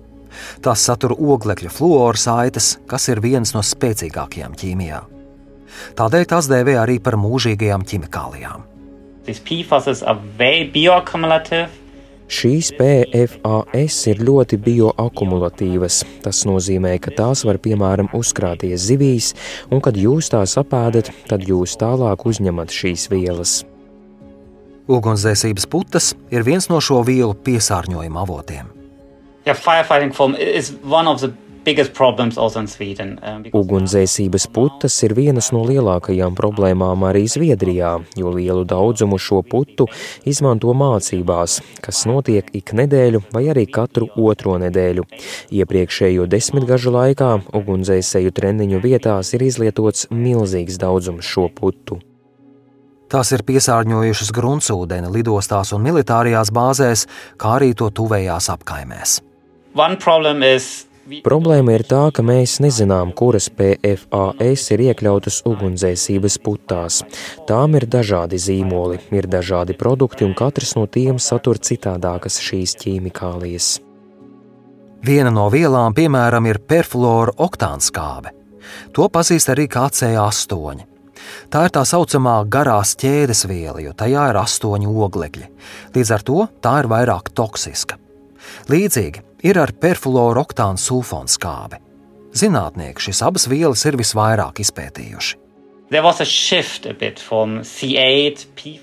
Tās 0.64 0.84
satur 0.88 1.14
oglekļa 1.18 1.72
fluoru 1.72 2.18
saites, 2.18 2.76
kas 2.90 3.08
ir 3.12 3.22
viens 3.24 3.54
no 3.56 3.62
spēcīgākajām 3.66 4.56
ķīmijā. 4.58 5.02
Tādēļ 5.98 6.26
tās 6.28 6.48
dēvē 6.50 6.76
arī 6.82 6.98
par 7.02 7.16
mūžīgajām 7.20 7.86
ķimikālijām. 7.88 8.66
Šīs 12.32 12.70
PFAS 12.78 13.96
ir 14.08 14.22
ļoti 14.24 14.56
bioakumulatīvas. 14.64 15.98
Tas 16.24 16.42
nozīmē, 16.48 16.94
ka 17.02 17.12
tās 17.18 17.44
var 17.44 17.58
piemēram 17.60 18.08
uzkrāties 18.16 18.86
zivīs, 18.88 19.32
un 19.68 19.84
kad 19.84 19.98
jūs 20.00 20.32
tās 20.32 20.56
apēdat, 20.60 21.12
tad 21.28 21.44
jūs 21.48 21.76
tālāk 21.80 22.24
uzņemat 22.32 22.72
šīs 22.72 23.10
vielas. 23.12 23.58
Ugunsdzēsības 24.88 25.68
putas 25.70 26.14
ir 26.32 26.46
viens 26.48 26.70
no 26.72 26.80
šo 26.82 27.04
vielu 27.06 27.36
piesārņojuma 27.36 28.24
avotiem. 28.24 28.81
Yeah, 29.44 29.58
firefighting 29.58 30.14
foam 30.14 30.36
is 30.36 30.72
one 30.84 31.08
of 31.08 31.20
the 31.20 31.32
um, 31.62 33.44
Ugunsdzēsības 33.54 34.46
putas 34.50 34.96
ir 35.06 35.14
vienas 35.14 35.52
no 35.54 35.62
lielākajām 35.62 36.34
problēmām 36.34 37.04
arī 37.06 37.22
Zviedrijā, 37.30 37.92
jo 38.18 38.32
lielu 38.34 38.64
daudzumu 38.66 39.18
šo 39.18 39.42
putu 39.46 39.86
izmanto 40.26 40.74
mācībās, 40.74 41.60
kas 41.80 42.04
notiek 42.10 42.50
ik 42.52 42.74
nedēļu 42.74 43.22
vai 43.32 43.44
arī 43.54 43.66
katru 43.70 44.10
otro 44.16 44.58
nedēļu. 44.58 45.06
Iepriekšējo 45.54 46.26
desmitgažu 46.26 46.94
laikā 46.98 47.32
ugunsdzēsēju 47.54 48.34
treniņu 48.34 48.82
vietās 48.82 49.34
ir 49.34 49.46
izlietots 49.46 50.08
milzīgs 50.10 50.82
daudzums 50.82 51.26
šo 51.26 51.46
putu. 51.54 52.02
Tās 53.12 53.28
ir 53.36 53.44
piesārņojušas 53.46 54.30
gruntsūdeni 54.34 55.10
lidostās 55.12 55.74
un 55.76 55.84
militārajās 55.84 56.50
bāzēs, 56.50 57.10
kā 57.36 57.58
arī 57.58 57.76
to 57.76 57.92
tuvējās 57.92 58.48
apkaimēs. 58.54 59.20
Problēma 61.26 61.74
ir 61.74 61.82
tā, 61.88 62.02
ka 62.14 62.22
mēs 62.22 62.60
nezinām, 62.62 63.10
kuras 63.18 63.48
PFAS 63.58 64.66
ir 64.74 64.82
iekļautas 64.84 65.40
ugunsdzēsības 65.50 66.36
putās. 66.44 67.00
Tām 67.48 67.74
ir 67.74 67.88
dažādi 67.90 68.38
zīmoli, 68.38 69.00
ir 69.10 69.26
dažādi 69.26 69.74
produkti, 69.78 70.22
un 70.28 70.36
katrs 70.38 70.76
no 70.78 70.84
tiem 70.86 71.18
satur 71.18 71.58
citādākas 71.58 72.38
šīs 72.44 72.76
ķīmikālijas. 72.84 73.72
Viena 75.02 75.32
no 75.34 75.48
vielām, 75.50 75.96
piemēram, 75.98 76.46
ir 76.46 76.62
perfluora 76.62 77.34
oktānskābe. 77.42 78.30
To 78.94 79.08
pazīst 79.10 79.50
arī 79.50 79.66
kā 79.72 79.88
C8. 79.90 80.86
Tā 81.50 81.64
ir 81.66 81.74
tā 81.74 81.82
saucamā 81.88 82.36
garās 82.46 82.94
ķēdes 83.00 83.42
viela, 83.50 83.80
jo 83.82 83.96
tajā 83.98 84.28
ir 84.30 84.38
astoņi 84.38 84.86
oglekļi. 84.86 85.50
Līdz 85.96 86.14
ar 86.14 86.24
to 86.28 86.46
tā 86.62 86.78
ir 86.84 86.90
vairāk 86.92 87.34
toksiska. 87.34 87.98
Līdzīgi 88.70 89.31
ir 89.42 89.58
ar 89.58 89.74
perfluoru 89.82 90.42
oktānu 90.42 90.80
sulfonu 90.80 91.30
skābi. 91.30 91.80
Zinātnieki 92.32 93.08
šīs 93.08 93.22
abas 93.26 93.48
vielas 93.50 93.84
ir 93.88 93.98
visvairāk 94.00 94.62
izpētījuši. 94.64 95.41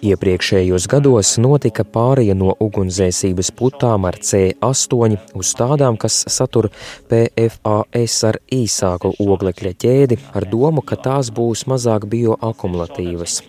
Iepriekšējos 0.06 0.86
gados 0.92 1.32
notika 1.42 1.82
pāreja 1.82 2.36
no 2.38 2.52
ugunsdzēsības 2.62 3.50
putām 3.58 4.04
ar 4.06 4.20
C8 4.22 5.16
uz 5.40 5.54
tādām, 5.58 5.98
kas 5.98 6.20
satur 6.30 6.68
PFAS 7.10 8.18
ar 8.30 8.38
īsāku 8.54 9.16
oglekļa 9.26 9.72
ķēdi, 9.82 10.20
ar 10.38 10.46
domu, 10.52 10.84
ka 10.86 11.00
tās 11.02 11.32
būs 11.34 11.66
mazāk 11.72 12.06
bioakumulatīvas. 12.12 13.40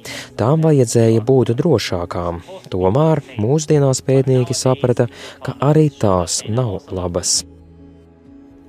Tām 0.40 0.64
vajadzēja 0.64 1.20
būt 1.20 1.52
drošākām. 1.60 2.40
Tomēr 2.72 3.20
mūsdienās 3.36 4.00
pētnieki 4.06 4.56
saprata, 4.56 5.10
ka 5.44 5.58
arī 5.60 5.90
tās 6.00 6.40
nav 6.48 6.88
labas. 6.88 7.42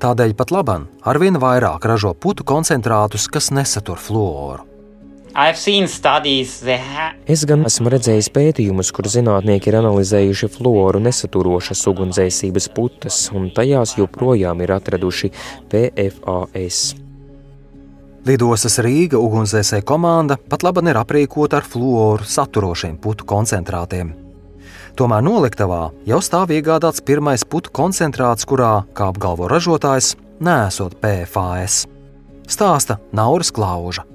Tādēļ 0.01 0.36
pat 0.36 0.51
labam 0.51 0.89
arvien 1.07 1.39
vairāk 1.39 1.88
ražo 1.88 2.12
putu 2.17 2.43
koncentrātus, 2.43 3.29
kas 3.31 3.53
nesatur 3.55 4.01
fluoru. 4.01 4.70
Es 7.31 7.45
gan 7.47 7.63
esmu 7.67 7.91
redzējis 7.93 8.31
pētījumus, 8.35 8.91
kur 8.95 9.07
zinātnieki 9.11 9.71
ir 9.71 9.77
analizējuši 9.79 10.50
fluoru 10.51 11.00
nesaturošas 11.05 11.85
ugunsdzēsības 11.91 12.67
putas, 12.75 13.21
un 13.35 13.47
tajās 13.55 13.95
joprojām 14.00 14.63
ir 14.65 14.75
atraduši 14.75 15.31
PFAS. 15.71 16.81
Lidostas 18.27 18.77
Rīga 18.85 19.17
ugunsdzēsēja 19.17 19.85
komanda 19.88 20.38
pat 20.38 20.61
labi 20.67 20.83
ir 20.91 21.00
aprīkota 21.00 21.61
ar 21.61 21.65
fluoru 21.65 22.27
saturošiem 22.27 23.00
putu 23.01 23.25
koncentrātiem. 23.25 24.11
Tomēr 25.00 25.23
noliktavā 25.23 25.88
jau 26.05 26.19
stāv 26.21 26.51
iegādāts 26.53 27.01
pirmais 27.07 27.47
putu 27.47 27.71
koncentrāts, 27.73 28.45
kurā, 28.45 28.83
kā 28.93 29.07
apgalvo 29.09 29.47
ražotājs, 29.50 30.13
nesot 30.43 31.00
PFAS. 31.01 31.85
Stāsta 32.51 33.00
Nauris 33.15 33.53
Klauža. 33.55 34.10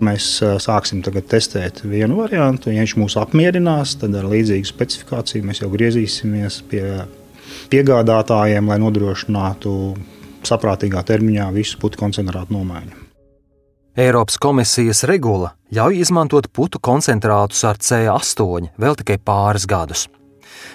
Mēs 0.00 0.26
sāksim 0.64 1.02
tagad 1.04 1.26
testēt 1.28 1.82
vienu 1.84 2.22
variantu. 2.22 2.70
Ja 2.72 2.80
viņš 2.80 2.96
mūs 2.96 3.18
apmierinās, 3.20 3.98
tad 4.00 4.16
ar 4.16 4.28
līdzīgu 4.30 4.68
specifikāciju 4.68 5.44
mēs 5.44 5.60
jau 5.60 5.68
griezīsimies 5.72 6.62
pie 6.70 6.84
piegādātājiem, 7.70 8.70
lai 8.70 8.78
nodrošinātu 8.80 9.74
saprātīgā 10.46 11.02
termiņā 11.06 11.50
visu 11.52 11.78
putu 11.82 12.00
koncentrātu 12.00 12.56
nomaiņu. 12.56 13.06
Eiropas 14.00 14.38
komisijas 14.40 15.02
regula 15.10 15.50
ļauj 15.74 15.98
izmantot 16.00 16.46
putu 16.54 16.78
koncentrātus 16.80 17.64
ar 17.68 17.80
C8 17.82 18.70
vēl 18.80 18.96
tikai 19.02 19.18
pāris 19.18 19.66
gadus, 19.68 20.06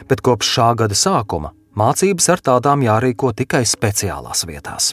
bet 0.09 0.21
kopš 0.21 0.51
šā 0.57 0.67
gada 0.83 0.97
sākuma 0.99 1.53
mācības 1.79 2.27
ar 2.35 2.43
tādām 2.51 2.83
jārīko 2.85 3.31
tikai 3.39 3.63
speciālās 3.67 4.45
vietās. 4.47 4.91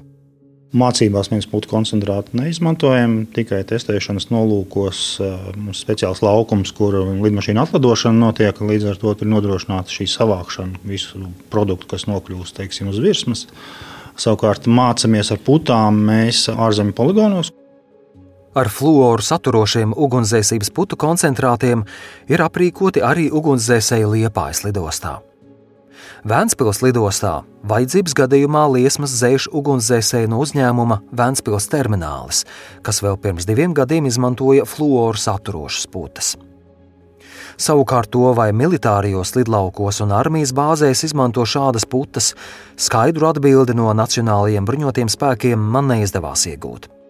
Mācībās 0.73 1.29
mēs 1.29 1.45
putu 1.51 1.69
koncentrātu 1.69 2.33
neizmantojam, 2.39 3.27
tikai 3.37 3.59
testēšanas 3.69 4.31
nolūkos. 4.33 5.01
Mums 5.53 5.77
ir 5.77 5.85
speciāls 5.85 6.23
laukums, 6.25 6.73
kur 6.73 6.97
lidmašīna 6.97 7.67
atlidošana 7.67 8.17
notiek. 8.17 8.57
Līdz 8.57 8.95
ar 8.95 9.01
to 9.01 9.13
ir 9.13 9.29
nodrošināta 9.29 9.93
šī 9.93 10.07
savākšana, 10.09 10.81
visu 10.89 11.27
produktu, 11.53 11.91
kas 11.91 12.07
nokļūst 12.09 12.57
teiksim, 12.57 12.89
uz 12.89 13.03
virsmas. 13.05 13.45
Savukārt 14.17 14.65
mācāmies 14.65 15.33
ar 15.35 15.43
putām 15.45 15.99
mēs 16.09 16.47
ārzemju 16.53 16.97
poligonos. 16.97 17.53
Ar 18.57 18.69
fluoru 18.73 19.25
saturošiem 19.25 19.93
ugunsdzēsības 19.93 20.73
putu 20.77 20.97
koncentrātiem 21.01 21.85
ir 22.33 22.45
aprīkoti 22.45 23.05
arī 23.05 23.29
ugunsdzēsēji 23.33 24.09
Liepājas 24.09 24.65
lidostā. 24.65 25.19
Vēncpils 26.29 26.83
lidostā 26.85 27.41
vajadzības 27.67 28.15
gadījumā 28.19 28.63
liesmas 28.75 29.17
dzēš 29.17 29.49
ugunsdzēsēju 29.55 30.31
no 30.33 30.41
uzņēmuma 30.45 31.01
Vēncpils 31.19 31.69
terminālis, 31.73 32.45
kas 32.87 33.03
vēl 33.05 33.19
pirms 33.23 33.49
diviem 33.49 33.75
gadiem 33.75 34.07
izmantoja 34.11 34.67
fluoru 34.69 35.19
saturošas 35.19 35.91
putas. 35.93 36.35
Savukārt 37.61 38.11
to, 38.15 38.31
vai 38.35 38.49
militārijos 38.57 39.35
lidlaukos 39.37 40.01
un 40.03 40.15
armijas 40.17 40.55
bāzēs 40.57 41.05
izmanto 41.07 41.45
šādas 41.47 41.85
putas, 41.87 42.33
skaidru 42.81 43.29
atbildi 43.29 43.77
no 43.77 43.93
nacionālajiem 43.95 44.67
bruņotiem 44.67 45.13
spēkiem 45.13 45.71
man 45.77 45.91
neizdevās 45.93 46.49
iegūt. 46.51 47.02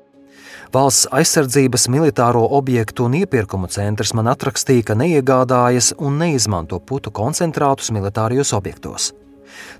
Valsts 0.73 1.05
aizsardzības 1.13 1.83
militāro 1.93 2.47
objektu 2.57 3.05
un 3.05 3.19
iepirkumu 3.19 3.69
centrs 3.69 4.15
man 4.17 4.31
atrakstīja, 4.33 4.87
ka 4.89 4.95
neiegādājas 4.97 5.91
un 6.01 6.15
neizmanto 6.23 6.79
putu 6.81 7.11
koncentrātus 7.13 7.91
militārijos 7.93 8.55
objektos. 8.57 9.11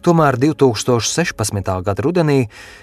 Tomēr 0.05 0.37
2016. 0.37 1.71
gada 1.87 2.05
rudenī 2.05 2.43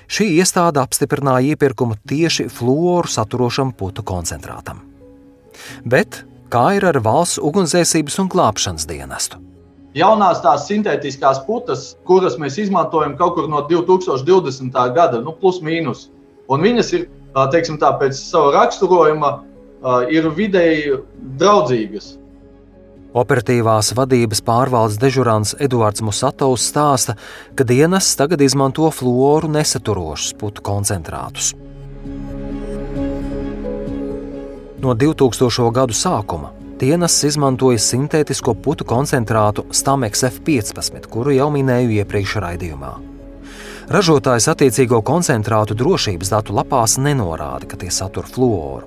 šī 0.09 0.25
iestāde 0.39 0.81
apstiprināja 0.81 1.53
iepirkumu 1.53 1.99
tieši 2.09 2.47
fluoru 2.49 3.11
saturošam 3.13 3.75
putu 3.77 4.01
koncentrātam. 4.01 4.81
Bet 5.85 6.23
kā 6.49 6.65
ir 6.79 6.89
ar 6.89 6.97
valsts 7.05 7.37
ugunsdzēsības 7.37 8.17
un 8.23 8.33
glābšanas 8.33 8.89
dienestu? 8.89 9.37
Jaunās 9.93 10.41
tās 10.41 10.65
sintētiskās 10.65 11.43
putas, 11.45 11.91
kuras 12.09 12.41
mēs 12.41 12.57
izmantojam 12.65 13.13
kaut 13.21 13.37
kur 13.37 13.53
no 13.53 13.61
2020. 13.69 14.73
gada, 14.97 15.21
nu, 15.21 15.37
plus 15.37 15.61
mīnus, 15.61 16.07
un 16.49 16.65
viņas 16.65 16.93
ir 16.97 17.07
teiksim, 17.33 17.77
tā, 17.81 17.91
pēc 17.99 18.17
sava 18.17 18.53
raksturojuma 18.57 19.33
ir 20.11 20.29
vidēji 20.35 20.99
draudzīgas. 21.39 22.15
Operatīvās 23.19 23.95
vadības 23.97 24.43
pārvaldes 24.45 24.99
dežurants 25.01 25.55
Eduards 25.57 26.03
Musatovs 26.05 26.67
stāsta, 26.69 27.15
ka 27.57 27.65
dienas 27.65 28.11
tagad 28.19 28.41
izmanto 28.45 28.85
fluoru 28.93 29.49
nesaturošus 29.49 30.35
putu 30.37 30.61
koncentrātus. 30.61 31.55
No 34.79 34.93
2000. 34.95 35.71
gadu 35.75 35.97
sākuma 35.97 36.53
dienas 36.79 37.17
izmantoja 37.27 37.81
sintētisko 37.83 38.53
putu 38.63 38.85
koncentrātu 38.87 39.65
Stamex 39.75 40.23
F15, 40.29 41.09
kuru 41.11 41.35
jau 41.35 41.49
minēju 41.51 41.97
iepriekš 41.99 42.39
raidījumā. 42.45 43.08
Ražotājs 43.89 44.45
attiecīgo 44.51 44.99
koncentrātu 45.01 45.73
drošības 45.73 46.29
datu 46.29 46.53
lapās 46.53 46.99
nenorāda, 47.01 47.65
ka 47.65 47.77
tie 47.81 47.89
satur 47.89 48.27
fluoru. 48.29 48.85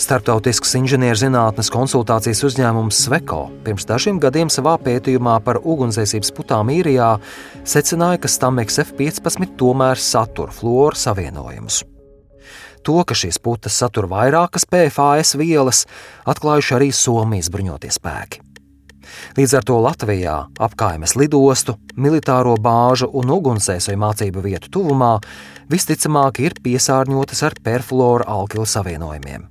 Startautisks 0.00 0.72
inženierzinātnes 0.78 1.68
konsultācijas 1.70 2.40
uzņēmums 2.48 3.02
Sveko 3.04 3.42
pirms 3.66 3.84
dažiem 3.86 4.16
gadiem 4.22 4.48
savā 4.48 4.78
pētījumā 4.80 5.34
par 5.44 5.60
ugunsdzēsības 5.60 6.32
putām 6.32 6.72
īrijā 6.72 7.10
secināja, 7.68 8.22
ka 8.22 8.30
Stamex 8.32 8.80
F15 8.80 9.58
tomēr 9.60 10.00
satur 10.00 10.54
fluoru 10.56 10.96
savienojumus. 10.96 11.82
To, 12.88 12.96
ka 13.04 13.14
šīs 13.14 13.36
putas 13.44 13.76
satur 13.76 14.08
vairākas 14.10 14.64
PFAS 14.72 15.36
vielas, 15.36 15.84
atklājuši 16.24 16.78
arī 16.78 16.88
Somijas 16.96 17.52
bruņotie 17.52 17.92
spēki. 17.92 18.40
Līdz 19.36 19.56
ar 19.58 19.66
to 19.68 19.78
Latvijā 19.82 20.36
apkaimes 20.62 21.16
lidostu, 21.16 21.76
militāro 21.96 22.54
bāžu 22.60 23.08
un 23.12 23.32
ugunsdzēsēju 23.36 24.00
mācību 24.00 24.44
vietu 24.44 24.72
tuvumā 24.78 25.16
visticamāk 25.72 26.42
ir 26.44 26.56
piesārņotas 26.62 27.42
ar 27.48 27.58
perfluoru 27.64 28.28
alkilu 28.28 28.66
savienojumiem. 28.68 29.48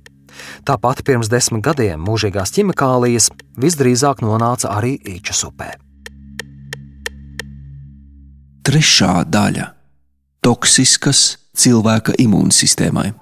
Tāpat 0.66 1.02
pirms 1.06 1.30
desmit 1.32 1.64
gadiem 1.66 2.00
mūžīgās 2.02 2.54
ķimikālijas 2.56 3.30
visdrīzāk 3.60 4.22
nonāca 4.24 4.72
arī 4.72 4.96
Īčas 4.98 5.44
upē. 5.48 5.74
Trešā 8.62 9.24
daļa- 9.26 9.72
toksiskas 10.46 11.36
cilvēka 11.56 12.14
imūnsistēmai. 12.18 13.12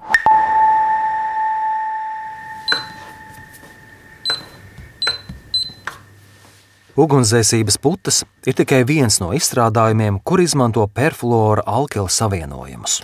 Ugunsdzēsības 6.99 7.77
putas 7.79 8.17
ir 8.43 8.55
tikai 8.57 8.81
viens 8.83 9.21
no 9.23 9.29
izstrādājumiem, 9.31 10.17
kur 10.27 10.41
izmanto 10.43 10.83
perfluora 10.91 11.63
alkila 11.65 12.11
savienojumus. 12.11 12.97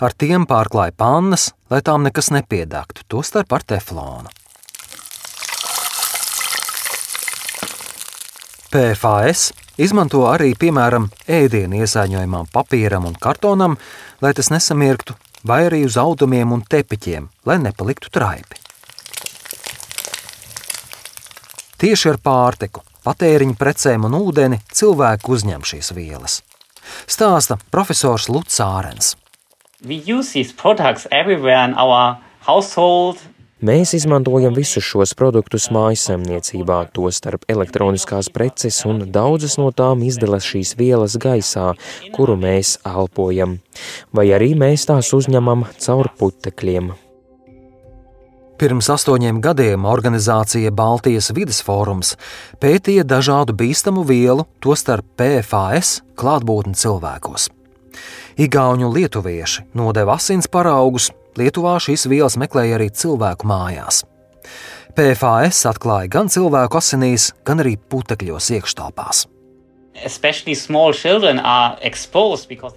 Ar 0.00 0.14
tiem 0.16 0.46
pārklāja 0.46 0.94
pannas, 0.96 1.50
lai 1.70 1.82
tām 1.82 2.06
nekas 2.06 2.30
nepiedegtu, 2.30 3.02
tostarp 3.10 3.52
ar 3.52 3.66
teflonu. 3.66 4.30
PFAS 8.70 9.50
izmanto 9.82 10.22
arī 10.30 10.54
piemēram 10.54 11.10
ēdienu 11.26 11.82
iesaiņojumam, 11.82 12.52
papīram 12.54 13.10
un 13.10 13.18
kartonam, 13.18 13.76
lai 14.22 14.30
tas 14.38 14.54
nesamirktu, 14.54 15.18
vai 15.42 15.64
arī 15.66 15.82
uz 15.90 15.98
audumiem 15.98 16.54
un 16.54 16.62
tepiķiem, 16.62 17.26
lai 17.50 17.58
nepaliktu 17.58 18.14
traipi. 18.14 18.69
Tieši 21.80 22.10
ar 22.10 22.18
pārtiku, 22.20 22.82
patēriņu 23.06 23.54
precēm 23.56 24.04
un 24.04 24.18
ūdeni 24.18 24.58
cilvēku 24.68 25.32
uzņem 25.32 25.62
šīs 25.64 25.94
vielas. 25.96 26.34
Stāsta 27.08 27.56
profesors 27.72 28.28
Lutz 28.28 28.58
Ārens. 28.60 29.14
Mēs 33.64 33.94
izmantojam 33.96 34.52
visus 34.56 34.84
šos 34.84 35.16
produktus 35.16 35.70
mājasemniecībā, 35.72 36.82
tostarp 36.92 37.48
elektroniskās 37.48 38.28
preces, 38.32 38.84
un 38.84 39.06
daudzas 39.12 39.56
no 39.60 39.72
tām 39.72 40.04
izdala 40.04 40.40
šīs 40.40 40.76
vielas 40.76 41.16
gaisā, 41.20 41.70
kuru 42.12 42.36
mēs 42.40 42.76
elpojam, 42.88 43.56
vai 44.12 44.30
arī 44.36 44.52
mēs 44.52 44.84
tās 44.92 45.14
uzņemam 45.16 45.64
caur 45.80 46.12
putekļiem. 46.20 46.92
Pirms 48.60 48.90
astoņiem 48.92 49.38
gadiem 49.40 49.86
organizācija 49.88 50.68
Baltijas 50.76 51.30
vidas 51.32 51.62
fórums 51.64 52.10
pētīja 52.60 53.06
dažādu 53.08 53.54
bīstamu 53.56 54.04
vielu, 54.04 54.44
tostarp 54.60 55.06
PFAS, 55.16 56.02
klātbūtni 56.20 56.76
cilvēkos. 56.76 57.48
Igauņu 58.40 58.92
lietuvieši 58.92 59.64
nodeva 59.80 60.18
asins 60.20 60.48
paraugus, 60.52 61.08
Lietuvā 61.38 61.78
šīs 61.80 62.08
vielas 62.10 62.36
meklēja 62.40 62.76
arī 62.76 62.90
cilvēku 62.92 63.48
mājās. 63.48 64.02
PFAS 64.98 65.64
atklāja 65.70 66.10
gan 66.18 66.28
cilvēku 66.28 66.80
asinīs, 66.80 67.30
gan 67.46 67.62
arī 67.62 67.76
putekļos 67.78 68.50
iekštelpās. 68.58 69.29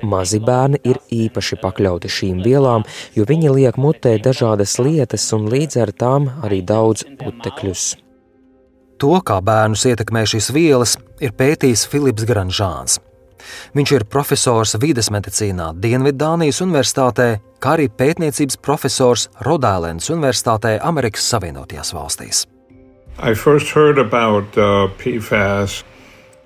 Mazi 0.04 0.40
bērni 0.44 0.80
ir 0.84 1.00
īpaši 1.14 1.60
pakļauti 1.62 2.12
šīm 2.12 2.42
vielām, 2.44 2.84
jo 3.16 3.26
viņi 3.30 3.54
liek 3.56 3.80
mutē 3.80 4.18
dažādas 4.24 4.76
lietas 4.80 5.30
un 5.36 5.48
līdz 5.52 5.80
ar 5.86 5.94
tām 5.96 6.30
arī 6.44 6.62
daudz 6.66 7.06
putekļus. 7.22 7.86
To, 9.02 9.16
kā 9.26 9.40
bērnus 9.44 9.86
ietekmē 9.90 10.24
šīs 10.30 10.52
vielas, 10.56 10.98
ir 11.20 11.34
pētījis 11.36 11.88
Filips 11.92 12.28
Granžāns. 12.28 13.00
Viņš 13.76 13.92
ir 13.98 14.06
profesors 14.08 14.78
vides 14.80 15.10
medicīnā 15.12 15.74
Dienviddānijas 15.84 16.62
Universitātē, 16.64 17.28
kā 17.60 17.76
arī 17.78 17.90
pētniecības 17.92 18.60
profesors 18.64 19.28
Rodēlēnas 19.44 20.08
Universitātē 20.14 20.78
Amerikas 20.80 21.28
Savienotajās 21.34 21.94
valstīs. 21.96 22.46
I 23.20 23.36
first 23.36 23.70
heard 23.76 24.00
about 24.00 24.58
uh, 24.58 24.90
PFAS 24.98 25.84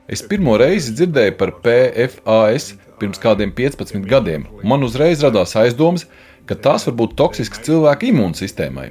Es 0.07 0.21
pirmo 0.23 0.53
reizi 0.55 0.93
dzirdēju 0.95 1.33
par 1.35 1.51
PFAS 1.65 2.69
pirms 2.97 3.19
kādiem 3.19 3.51
15 3.51 4.05
gadiem, 4.07 4.45
un 4.55 4.69
man 4.71 4.85
uzreiz 4.87 5.19
radās 5.19 5.51
aizdomas, 5.59 6.05
ka 6.47 6.55
tās 6.55 6.87
var 6.87 6.95
būt 7.01 7.17
toksiskas 7.19 7.65
cilvēka 7.65 8.07
imūnsistēmai. 8.07 8.87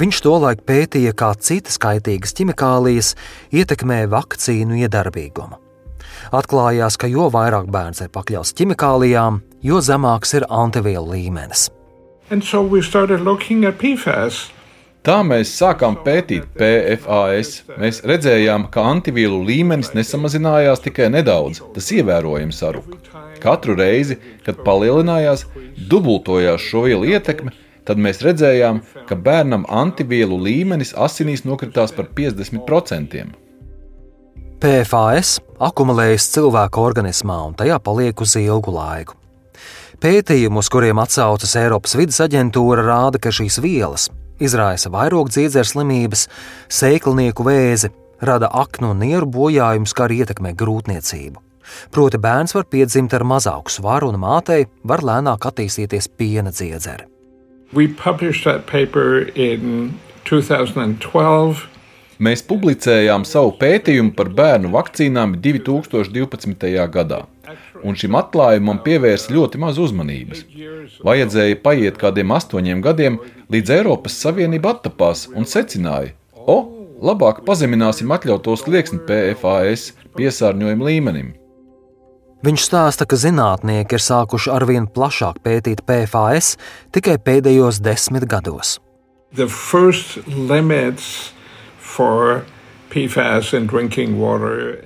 Viņš 0.00 0.20
tolaik 0.24 0.60
pētīja, 0.68 1.14
kā 1.16 1.32
citas 1.40 1.80
kaitīgas 1.80 2.36
ķimikālijas 2.36 3.14
ietekmē 3.48 4.02
vakcīnu 4.12 4.82
iedarbīgumu. 4.84 5.56
Atklājās, 6.36 7.00
ka 7.00 7.08
jo 7.08 7.30
vairāk 7.32 7.72
bērns 7.72 8.04
ir 8.04 8.12
pakļauts 8.12 8.52
ķimikālijām, 8.60 9.40
jo 9.64 9.80
zemāks 9.80 10.36
ir 10.36 10.44
antivielu 10.52 11.16
līmenis. 11.16 11.70
And 12.30 12.44
so 12.44 12.60
we 12.60 12.84
started 12.84 13.24
looking 13.24 13.64
at 13.64 13.80
PFAS 13.80 14.50
Tā 15.00 15.22
mēs 15.24 15.54
sākām 15.56 15.94
pētīt 16.04 16.50
PFAS. 16.60 17.62
Mēs 17.80 18.02
redzējām, 18.04 18.66
ka 18.72 18.82
antivielu 18.84 19.38
līmenis 19.48 19.94
nesamazinājās 19.96 20.84
tikai 20.84 21.08
nedaudz, 21.14 21.62
tas 21.72 21.88
ievērojami 21.96 22.52
saruka. 22.52 22.98
Katru 23.40 23.78
reizi, 23.78 24.18
kad 24.44 24.60
palielinājās, 24.66 25.46
dubultojās 25.88 26.60
šo 26.60 26.84
vielu 26.84 27.14
ietekme, 27.14 27.54
tad 27.88 27.96
mēs 27.96 28.20
redzējām, 28.26 28.82
ka 29.08 29.16
bērnam 29.16 29.64
antivielu 29.72 30.36
līmenis 30.36 30.92
asinīs 30.92 31.46
nokritās 31.48 31.96
par 31.96 32.12
50%. 32.20 33.24
PFAS 34.60 35.34
akumulējas 35.64 36.28
cilvēka 36.36 36.84
organismā 36.84 37.40
un 37.48 37.56
tajā 37.56 37.80
paliek 37.80 38.20
uz 38.20 38.36
ilgu 38.36 38.76
laiku. 38.76 39.16
Pētījumi, 40.00 40.60
uz 40.60 40.68
kuriem 40.68 41.00
atsaucas 41.00 41.56
Eiropas 41.56 41.96
vidas 41.96 42.20
aģentūra, 42.20 42.84
rāda, 42.84 43.16
ka 43.16 43.32
šīs 43.32 43.62
vielas 43.64 44.10
izraisa 44.40 44.90
vairogdziedzera 44.92 45.68
slimības, 45.68 46.26
sēklnieku 46.72 47.46
vēzi, 47.46 47.92
rada 48.24 48.50
aknu 48.52 48.94
un 48.94 49.04
nieru 49.04 49.28
bojājumus, 49.30 49.94
kā 49.96 50.08
arī 50.08 50.22
ietekmē 50.24 50.54
grūtniecību. 50.58 51.40
Proti, 51.94 52.18
bērns 52.18 52.54
var 52.56 52.66
piedzimt 52.70 53.14
ar 53.14 53.24
mazāku 53.24 53.70
svaru, 53.70 54.10
un 54.10 54.18
mātei 54.20 54.66
var 54.82 55.04
lēnāk 55.06 55.46
attīstīties 55.50 56.10
piena 56.18 56.50
dziedzere. 56.50 57.06
We 57.72 57.86
published 57.86 58.44
that 58.44 58.66
paper 58.66 59.30
in 59.34 59.94
2012. 60.26 61.68
Mēs 62.20 62.42
publicējām 62.44 63.22
savu 63.24 63.54
pētījumu 63.60 64.12
par 64.16 64.28
bērnu 64.36 64.72
vakcīnām 64.74 65.38
2012. 65.40 66.66
gadā, 66.92 67.22
un 67.84 67.96
šim 67.98 68.16
atklājumam 68.18 68.82
pievērsa 68.84 69.34
ļoti 69.34 69.60
maz 69.62 69.80
uzmanības. 69.82 70.44
Vajadzēja 71.06 71.58
paiet 71.64 71.98
kādiem 72.00 72.34
astoņiem 72.36 72.82
gadiem, 72.84 73.18
līdz 73.52 73.74
Eiropas 73.80 74.18
Savienība 74.22 74.74
attapās 74.76 75.26
un 75.34 75.48
secināja, 75.48 76.14
o, 76.34 76.60
labāk 77.00 77.44
pazemināsim 77.46 78.10
atļautu 78.12 78.56
slieksni 78.60 79.00
PFAS 79.08 79.92
piesārņojuma 80.18 80.88
līmenim. 80.90 81.34
Viņš 82.40 82.62
stāsta, 82.64 83.04
ka 83.04 83.18
zinātnieki 83.20 83.98
ir 83.98 84.00
sākuši 84.00 84.48
arvien 84.54 84.86
plašāk 84.88 85.42
pētīt 85.44 85.82
PFAS 85.84 86.54
tikai 86.94 87.18
pēdējos 87.20 87.82
desmit 87.84 88.24
gados. 88.24 88.78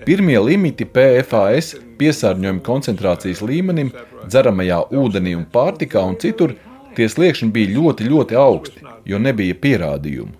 Pirmie 0.04 0.38
limiti 0.44 0.84
PFAS 0.84 1.74
piesārņojuma 1.98 2.62
koncentrācijas 2.64 3.42
līmenim, 3.44 3.92
dzeramajā 4.28 4.80
ūdenī 5.00 5.34
un 5.38 5.46
pārtikā 5.52 6.02
un 6.04 6.16
citur, 6.20 6.54
tie 6.96 7.08
sliekšņi 7.08 7.50
bija 7.54 7.74
ļoti, 7.78 8.08
ļoti 8.10 8.38
augsti, 8.38 8.84
jo 9.08 9.20
nebija 9.20 9.56
pierādījumu. 9.60 10.34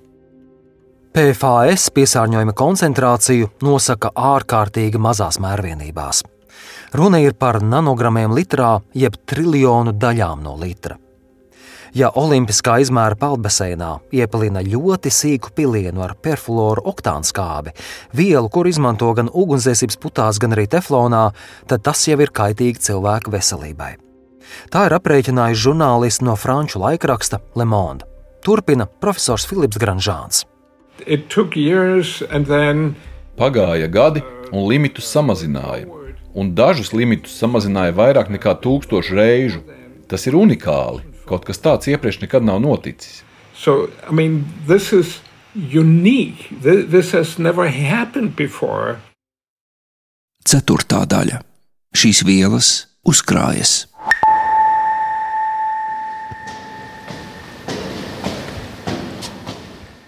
PFAS 1.15 1.89
piesārņojuma 1.95 2.57
koncentrāciju 2.59 3.53
nosaka 3.63 4.11
ārkārtīgi 4.19 4.99
mazās 4.99 5.39
mērvienībās. 5.43 6.25
Runa 6.95 7.21
ir 7.23 7.37
par 7.39 7.61
nanogramiem 7.63 8.35
litrā, 8.35 8.81
jeb 8.95 9.17
triljonu 9.27 9.95
daļām 9.95 10.43
no 10.43 10.57
litra. 10.59 10.99
Ja 11.95 12.09
olimpiskā 12.19 12.81
izmēra 12.83 13.15
peldbaseinā 13.19 13.91
iepilina 14.19 14.65
ļoti 14.67 15.13
sīku 15.15 15.53
pilienu 15.55 16.03
ar 16.03 16.17
perfluoru 16.19 16.83
oktānu 16.91 17.27
skābi, 17.29 17.71
vielu, 18.11 18.51
kur 18.51 18.67
izmanto 18.67 19.13
gan 19.15 19.31
ugunsdzēsības 19.31 20.01
putās, 20.03 20.41
gan 20.43 20.57
arī 20.57 20.67
teflonā, 20.73 21.29
tad 21.71 21.85
tas 21.87 22.03
jau 22.09 22.19
ir 22.19 22.35
kaitīgi 22.35 22.83
cilvēku 22.89 23.31
veselībai. 23.37 23.93
Tā 24.75 24.89
ir 24.89 24.97
aprēķinājusi 24.99 25.65
žurnālisti 25.69 26.27
no 26.27 26.35
franču 26.35 26.83
laikraksta 26.83 27.41
Le 27.55 27.65
Monde. 27.65 28.07
Turpina 28.45 28.87
profesors 28.87 29.47
Filips 29.47 29.79
Granžāns. 29.79 30.45
Then... 31.07 32.95
Pagāja 33.39 33.87
gadi, 33.91 34.23
un 34.51 34.67
limitus 34.71 35.07
samazināja 35.11 36.03
un 36.35 36.51
dažus 36.55 36.93
limitus 36.93 37.37
samazināja 37.39 37.95
vairāk 37.95 38.31
nekā 38.35 38.57
tūkstošu 38.63 39.17
reižu. 39.17 39.63
Tas 40.11 40.27
ir 40.27 40.37
unikāli. 40.37 41.14
Kaut 41.29 41.47
kas 41.49 41.61
tāds 41.65 41.89
iepriekš 41.89 42.21
nekad 42.25 42.45
nav 42.45 42.61
noticis. 42.61 43.23
So, 43.55 43.89
I 44.09 44.13
mean, 44.13 44.45
this 44.67 44.93
is 44.93 45.21
unique. 45.55 46.51
This 46.61 47.13
has 47.13 47.39
never 47.39 47.71
happened 47.71 48.37
before. 48.37 49.01
Ceturtā 50.45 51.05
daļa. 51.09 51.41
Šīs 51.95 52.25
vielas 52.27 52.71
uzkrājas. 53.07 53.87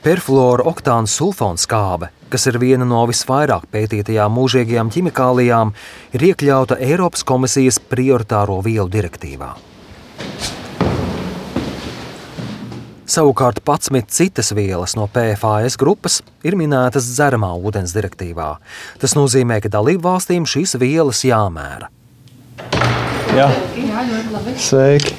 Perfluora 0.07 0.62
oktāna 0.70 1.11
sulfona 1.11 1.59
skābe, 1.59 2.12
kas 2.31 2.44
ir 2.46 2.61
viena 2.62 2.87
no 2.87 3.00
visvairāk 3.11 3.64
pētītajām 3.72 4.37
mūžīgajām 4.38 4.92
ķimikālijām, 4.94 5.72
ir 6.14 6.26
iekļauta 6.29 6.79
Eiropas 6.79 7.26
komisijas 7.26 7.81
prioritāro 7.83 8.61
vielu 8.62 8.87
direktīvā. 8.92 9.48
Savukārt 13.07 13.61
11 13.62 14.11
citas 14.11 14.51
vielas 14.51 14.97
no 14.99 15.07
PFAS 15.07 15.77
grupas 15.79 16.21
ir 16.42 16.57
minētas 16.59 17.07
dzeramā 17.14 17.53
ūdens 17.55 17.95
direktīvā. 17.95 18.57
Tas 18.99 19.14
nozīmē, 19.14 19.61
ka 19.62 19.71
dalību 19.71 20.03
valstīm 20.09 20.49
šīs 20.49 20.75
vielas 20.83 21.23
jāmēra. 21.27 21.90
Jā, 23.37 23.47
sveiki! 24.59 25.14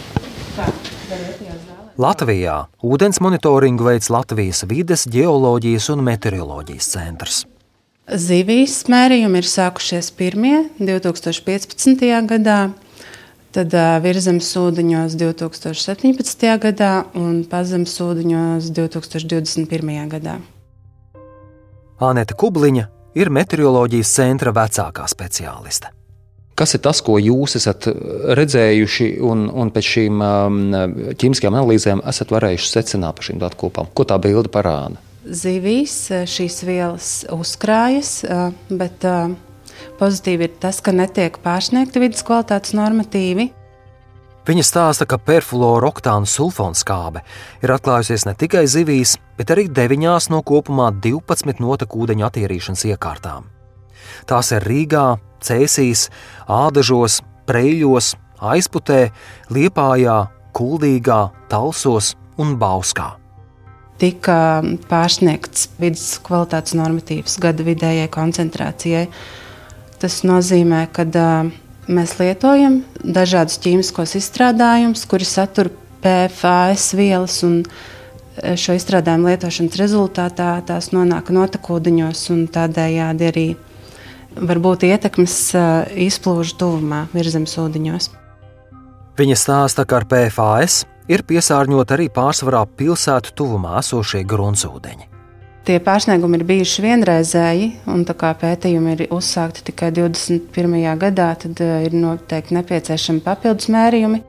Latvijā 1.97 2.57
ūdens 2.85 3.21
monitoringu 3.23 3.87
veids 3.87 4.11
Latvijas 4.13 4.65
vides, 4.69 5.07
geoloģijas 5.09 5.87
un 5.95 6.03
meteoroloģijas 6.05 6.89
centrs. 6.91 7.45
Zivīs 8.07 8.83
mērījumi 8.91 9.41
ir 9.41 9.47
sākušies 9.49 10.11
pirmie 10.15 10.67
2015. 10.79 12.05
gadā, 12.29 12.59
tad 13.57 13.73
virzemes 14.03 14.49
ūdeņos 14.59 15.15
2017. 15.17 16.45
gadā 16.61 16.91
un 17.17 17.41
pazemes 17.49 17.95
ūdeņos 18.03 18.69
2021. 18.75 19.97
gadā. 20.11 20.37
Anēta 21.97 22.37
Kubliņa 22.37 22.83
ir 23.17 23.31
meteoroloģijas 23.33 24.11
centra 24.19 24.53
vecākā 24.53 25.07
speciāliste. 25.09 25.89
Kas 26.57 26.73
ir 26.73 26.81
tas, 26.85 27.01
ko 27.05 27.17
jūs 27.21 27.57
esat 27.59 27.85
redzējuši 28.37 29.09
un, 29.25 29.47
un 29.49 29.73
pēc 29.73 29.89
šīm 29.93 30.21
ķīmiskajām 31.17 31.57
analīzēm 31.57 32.01
esat 32.09 32.33
varējuši 32.33 32.71
secināt 32.71 33.17
par 33.17 33.29
šīm 33.29 33.41
datu 33.41 33.61
kopām? 33.65 33.89
Ko 33.93 34.05
tā 34.09 34.17
bilde 34.21 34.49
parāda? 34.53 35.01
Zivīs 35.27 35.99
šīs 36.29 36.61
vielas 36.65 37.11
uzkrājas, 37.33 38.21
bet 38.69 39.05
pozitīvi 39.99 40.47
ir 40.47 40.57
tas, 40.61 40.81
ka 40.83 40.93
netiek 40.95 41.39
pārsniegti 41.43 42.01
vidas 42.03 42.23
kvalitātes 42.27 42.75
normatīvi. 42.77 43.49
Viņa 44.47 44.63
stāsta, 44.63 45.03
ka 45.03 45.19
perfluora 45.19 45.89
oktāna 45.89 46.27
sulfona 46.29 46.77
skābe 46.77 47.19
ir 47.59 47.73
atklājusies 47.75 48.23
ne 48.29 48.33
tikai 48.39 48.63
zivīs, 48.71 49.17
bet 49.35 49.51
arī 49.51 49.67
deviņās 49.67 50.29
no 50.31 50.39
kopumā 50.39 50.93
12 51.03 51.59
notekūdeņu 51.59 52.27
attīrīšanas 52.29 52.85
iekārtām. 52.93 53.49
Tās 54.27 54.53
ir 54.55 54.63
Rīgā, 54.63 55.17
Cēsīs, 55.43 56.07
Ādažos, 56.47 57.19
Preļos, 57.47 58.13
Aizputē, 58.39 59.09
Liepājā, 59.51 60.17
Kuldīgā, 60.55 61.21
Talsos 61.51 62.13
un 62.39 62.55
Bauskā. 62.61 63.15
Tika 63.97 64.61
pārsniegts 64.87 65.71
vidas 65.81 66.19
kvalitātes 66.23 66.75
normatīvs 66.77 67.39
gada 67.41 67.65
vidējai 67.65 68.07
koncentrācijai. 68.13 69.07
Tas 70.01 70.21
nozīmē, 70.27 70.83
ka 70.93 71.07
uh, 71.09 71.49
mēs 71.87 72.17
lietojam 72.19 72.81
dažādus 73.01 73.59
ķīmiskos 73.63 74.17
izstrādājumus, 74.19 75.05
kuri 75.09 75.27
satur 75.27 75.71
PFAS 76.03 76.91
vielas. 76.97 77.39
Šo 78.37 78.75
izstrādājumu 78.77 79.31
lietošanas 79.31 79.79
rezultātā 79.79 80.51
tās 80.67 80.91
nonāk 80.93 81.31
notekūdeņos 81.33 82.21
un 82.35 82.43
tādējādi 82.53 83.25
arī 83.31 83.47
var 84.37 84.61
būt 84.61 84.85
ietekmes 84.85 85.39
izplūžu 86.05 86.59
tuvumā, 86.61 87.07
virsmas 87.15 87.57
ūdeņos. 87.57 88.11
Viņa 89.17 89.39
stāsta, 89.41 89.87
ka 89.89 90.03
ar 90.03 90.05
PFAS 90.11 90.83
ir 91.09 91.25
piesārņot 91.25 91.97
arī 91.97 92.11
pārsvarā 92.13 92.61
pilsētu 92.77 93.33
tuvumā 93.33 93.79
esošie 93.81 94.21
gruntsūdeņi. 94.29 95.16
Tie 95.67 95.81
pārsniegumi 95.83 96.37
ir 96.39 96.45
bijuši 96.47 96.83
vienreizēji, 96.85 97.65
un 97.91 98.05
tā 98.07 98.13
kā 98.15 98.29
pētījumi 98.39 98.93
ir 98.93 99.01
uzsākti 99.11 99.65
tikai 99.67 99.89
21. 99.97 100.77
gadā, 101.01 101.25
tad 101.41 101.59
ir 101.59 101.91
noteikti 101.91 102.55
nepieciešami 102.55 103.19
papildus 103.25 103.67
mērījumi. 103.75 104.21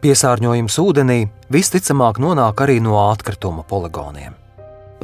Piesārņojums 0.00 0.78
ūdenī 0.80 1.18
visticamāk 1.52 2.22
nonāk 2.24 2.62
arī 2.64 2.78
no 2.80 2.96
atkrituma 3.02 3.66
poligoniem. 3.68 4.32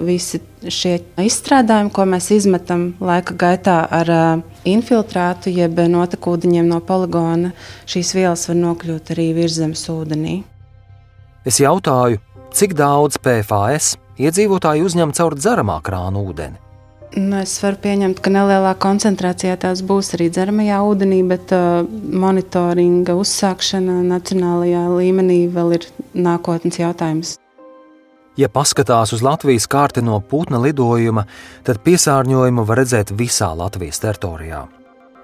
Visi 0.00 0.40
šie 0.72 0.94
izstrādājumi, 1.20 1.92
ko 1.92 2.06
mēs 2.08 2.30
izmetam 2.32 2.86
laika 3.04 3.36
gaitā 3.36 3.82
ar 3.92 4.12
uh, 4.14 4.30
infiltrātu, 4.64 5.52
jeb 5.52 5.82
notekūdeņiem 5.84 6.70
no 6.72 6.80
poligona, 6.80 7.52
šīs 7.84 8.14
vielas 8.16 8.48
var 8.48 8.56
nokļūt 8.62 9.12
arī 9.12 9.34
virsmas 9.36 9.84
ūdenī. 9.92 10.38
Es 11.44 11.60
jautāju, 11.60 12.24
cik 12.56 12.72
daudz 12.80 13.20
PFAS 13.20 13.98
iedzīvotāji 14.20 14.84
uzņem 14.84 15.14
caur 15.16 15.36
dzeramā 15.38 15.78
krāna 15.84 16.20
ūdeni. 16.20 16.60
Nu, 17.12 17.42
es 17.42 17.58
varu 17.60 17.76
pieņemt, 17.82 18.22
ka 18.24 18.30
nelielā 18.32 18.72
koncentrācijā 18.80 19.58
tās 19.60 19.82
būs 19.84 20.14
arī 20.16 20.30
dzeramajā 20.32 20.78
ūdenī, 20.88 21.20
bet 21.28 21.52
uh, 21.52 21.84
monitoringa 22.24 23.18
uzsākšana 23.20 23.98
nacionālajā 24.08 24.86
līmenī 24.94 25.42
vēl 25.52 25.76
ir 25.76 25.88
nākotnes 26.16 26.80
jautājums. 26.80 27.36
Ja 28.40 28.48
paskatās 28.48 29.12
uz 29.12 29.20
Latvijas 29.20 29.68
karti 29.68 30.00
no 30.00 30.16
putna 30.24 30.56
lidojuma, 30.64 31.26
tad 31.68 31.84
piesārņojumu 31.84 32.64
var 32.64 32.80
redzēt 32.80 33.12
visā 33.12 33.52
Latvijas 33.52 34.00
teritorijā. 34.00 34.64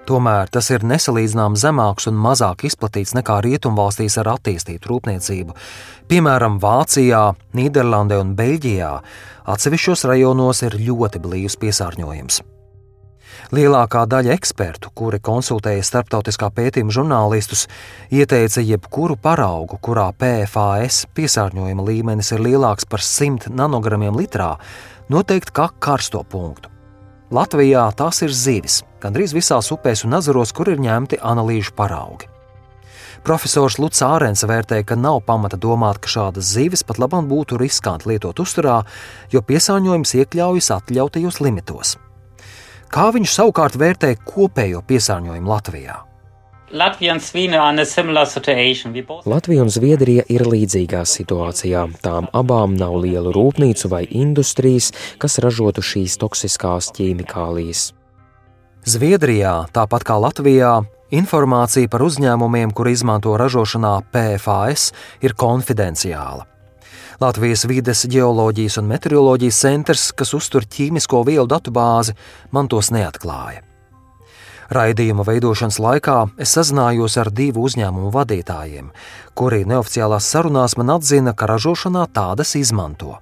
Tomēr 0.09 0.49
tas 0.49 0.71
ir 0.73 0.81
nesalīdzināms 0.89 1.61
zemāks 1.61 2.07
un 2.09 2.15
mazāk 2.17 2.63
izplatīts 2.65 3.11
nekā 3.13 3.35
rietumvalstīs 3.45 4.15
ar 4.17 4.31
attīstītu 4.31 4.89
rūpniecību. 4.89 5.53
Piemēram, 6.09 6.55
Vācijā, 6.63 7.27
Nīderlandē 7.53 8.17
un 8.17 8.31
Beļģijā 8.39 8.93
atsevišķos 9.53 10.07
rajonos 10.09 10.63
ir 10.65 10.79
ļoti 10.81 11.21
blīvs 11.21 11.59
piesārņojums. 11.61 12.41
Lielākā 13.53 14.03
daļa 14.09 14.33
ekspertu, 14.33 14.89
kuri 14.97 15.21
konsultēja 15.21 15.85
starptautiskā 15.85 16.49
pētījuma 16.57 16.93
žurnālistus, 16.93 17.67
ieteica 18.09 18.65
jebkuru 18.65 19.13
paraugu, 19.21 19.77
kurā 19.77 20.09
PFAS 20.17 21.03
piesārņojuma 21.17 21.85
līmenis 21.85 22.33
ir 22.33 22.45
lielāks 22.49 22.89
par 22.89 23.05
100 23.05 23.53
nanogramiem 23.53 24.17
litrā, 24.17 24.55
noteikt 25.13 25.53
kā 25.53 25.69
karsto 25.77 26.25
punktu. 26.25 26.73
Latvijā 27.29 27.85
tās 27.93 28.23
ir 28.25 28.33
zivis, 28.33 28.81
gandrīz 29.03 29.35
visās 29.35 29.71
upēs 29.75 30.05
un 30.07 30.17
ezeros, 30.19 30.53
kur 30.55 30.71
ir 30.71 30.81
ņemti 30.83 31.21
analīžu 31.21 31.75
paraugi. 31.77 32.29
Profesors 33.23 33.75
Lūks 33.79 33.99
Ārens 34.05 34.45
vērtēja, 34.47 34.85
ka 34.91 34.95
nav 34.95 35.21
pamata 35.27 35.59
domāt, 35.59 35.99
ka 35.99 36.11
šādas 36.11 36.53
zivis 36.55 36.85
pat 36.87 37.01
labāk 37.01 37.27
būtu 37.27 37.59
riskanti 37.59 38.13
lietot 38.13 38.39
uzturā, 38.39 38.81
jo 39.33 39.43
piesārņojums 39.43 40.15
iekļaujas 40.21 40.71
atļautajos 40.77 41.41
limitos. 41.43 41.97
Kā 42.89 43.09
viņš 43.13 43.33
savukārt 43.35 43.75
vērtē 43.77 44.15
kopējo 44.25 44.81
piesārņojumu 44.87 45.51
Latvijā? 45.51 45.99
Latvija 49.29 49.65
un 49.65 49.71
Zviedrija 49.73 50.25
ir 50.29 50.45
līdzīgā 50.45 51.01
situācijā. 51.01 51.87
Tām 52.05 52.29
abām 52.33 52.75
nav 52.77 52.99
lielu 53.01 53.33
rūpnīcu 53.33 53.89
vai 53.89 54.03
industrijas, 54.05 54.91
kas 55.17 55.39
ražotu 55.41 55.81
šīs 55.85 56.19
toksiskās 56.21 56.91
ķīmikālijas. 56.97 57.89
Zviedrijā, 58.87 59.67
tāpat 59.75 60.05
kā 60.07 60.15
Latvijā, 60.15 60.79
informācija 61.11 61.89
par 61.91 62.05
uzņēmumiem, 62.05 62.71
kur 62.71 62.87
izmanto 62.87 63.35
ražošanā 63.37 63.97
PFAS, 64.13 64.91
ir 65.25 65.35
konfidenciāla. 65.35 66.45
Latvijas 67.19 67.65
vides 67.67 68.05
geoloģijas 68.07 68.77
un 68.79 68.87
meteoroloģijas 68.87 69.57
centrs, 69.65 70.03
kas 70.15 70.31
uztur 70.37 70.63
ķīmisko 70.63 71.25
vielu 71.27 71.43
datubāzi, 71.51 72.15
man 72.55 72.69
tos 72.71 72.93
neatklāja. 72.95 73.65
Raidījuma 74.71 75.25
veidošanas 75.27 75.79
laikā 75.81 76.17
es 76.39 76.53
sazinājos 76.55 77.17
ar 77.19 77.31
divu 77.35 77.65
uzņēmumu 77.67 78.11
vadītājiem, 78.13 78.91
kuri 79.35 79.65
neoficiālās 79.67 80.29
sarunās 80.29 80.77
man 80.77 80.93
atzina, 80.95 81.33
ka 81.33 81.49
ražošanā 81.49 82.05
tādas 82.13 82.53
izmanto. 82.55 83.17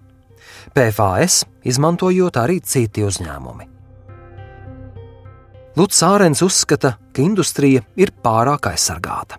PFAS 0.76 1.46
izmantojot 1.66 2.38
arī 2.44 2.60
citi 2.62 3.08
uzņēmumi. 3.08 3.77
Lūdzu, 5.78 5.94
Sārens 5.94 6.40
uzskata, 6.42 6.96
ka 7.14 7.22
industrija 7.22 7.84
ir 8.02 8.10
pārāk 8.26 8.66
aizsargāta. 8.72 9.38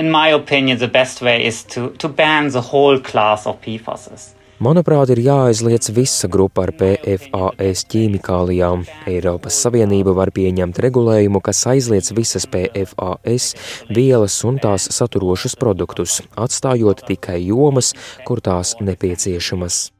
In 0.00 0.08
my 0.08 0.32
opinion, 0.32 0.78
the 0.78 0.88
best 0.88 1.20
way 1.20 1.44
is 1.44 1.64
to, 1.74 1.90
to 2.00 2.08
ban 2.08 2.48
the 2.48 2.62
whole 2.62 2.96
class 3.00 3.44
of 3.46 3.58
PFAS. 3.60 4.32
Manuprāt, 4.56 5.10
ir 5.12 5.20
jāaizliedz 5.20 5.90
visa 5.92 6.30
grupa 6.32 6.64
ar 6.64 6.72
PFAS 6.80 7.82
ķīmikālijām. 7.92 8.86
Eiropas 9.12 9.58
Savienība 9.66 10.14
var 10.16 10.32
pieņemt 10.32 10.80
regulējumu, 10.80 11.42
kas 11.44 11.60
aizliedz 11.68 12.14
visas 12.16 12.48
PFAS 12.48 13.50
vielas 13.92 14.38
un 14.48 14.56
tās 14.62 14.88
saturošus 14.96 15.58
produktus, 15.60 16.22
atstājot 16.40 17.04
tikai 17.10 17.42
jomas, 17.50 17.92
kur 18.24 18.40
tās 18.40 18.78
nepieciešamas. 18.80 19.90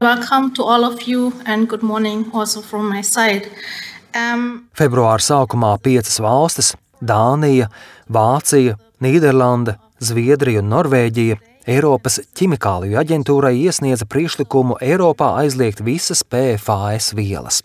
Welcome 0.00 0.54
to 0.54 0.64
all 0.64 0.88
of 0.88 1.04
you 1.04 1.34
and 1.44 1.68
good 1.68 1.82
morning 1.82 2.30
also 2.32 2.62
from 2.62 2.88
my 2.88 3.02
side. 3.02 3.52
Um... 4.16 4.68
Februāra 4.78 5.22
sākumā 5.22 5.74
piecas 5.84 6.20
valstis- 6.22 6.74
Dānija, 7.10 7.68
Vācija, 8.08 8.78
Nīderlanda, 9.04 9.76
Zviedrija 10.00 10.62
un 10.62 10.70
Norvēģija 10.72 11.38
Eiropas 11.68 12.20
ķimikāliju 12.38 12.96
aģentūrai 12.96 13.52
iesniedza 13.60 14.06
priekšlikumu 14.08 14.78
Eiropā 14.80 15.34
aizliegt 15.42 15.82
visas 15.84 16.22
PFAS 16.24 17.12
vielas. 17.18 17.60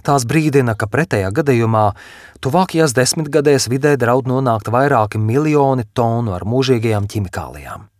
Tās 0.00 0.24
brīdina, 0.24 0.72
ka 0.78 0.88
pretējā 0.88 1.28
gadījumā 1.36 1.90
tuvākajās 2.40 2.94
desmitgadēs 2.96 3.68
vidē 3.68 3.96
draud 4.00 4.30
nonākt 4.30 4.72
vairāki 4.72 5.20
miljoni 5.20 5.84
tonu 5.92 6.32
ar 6.32 6.46
mūžīgajām 6.48 7.10
ķimikālijām. 7.12 7.90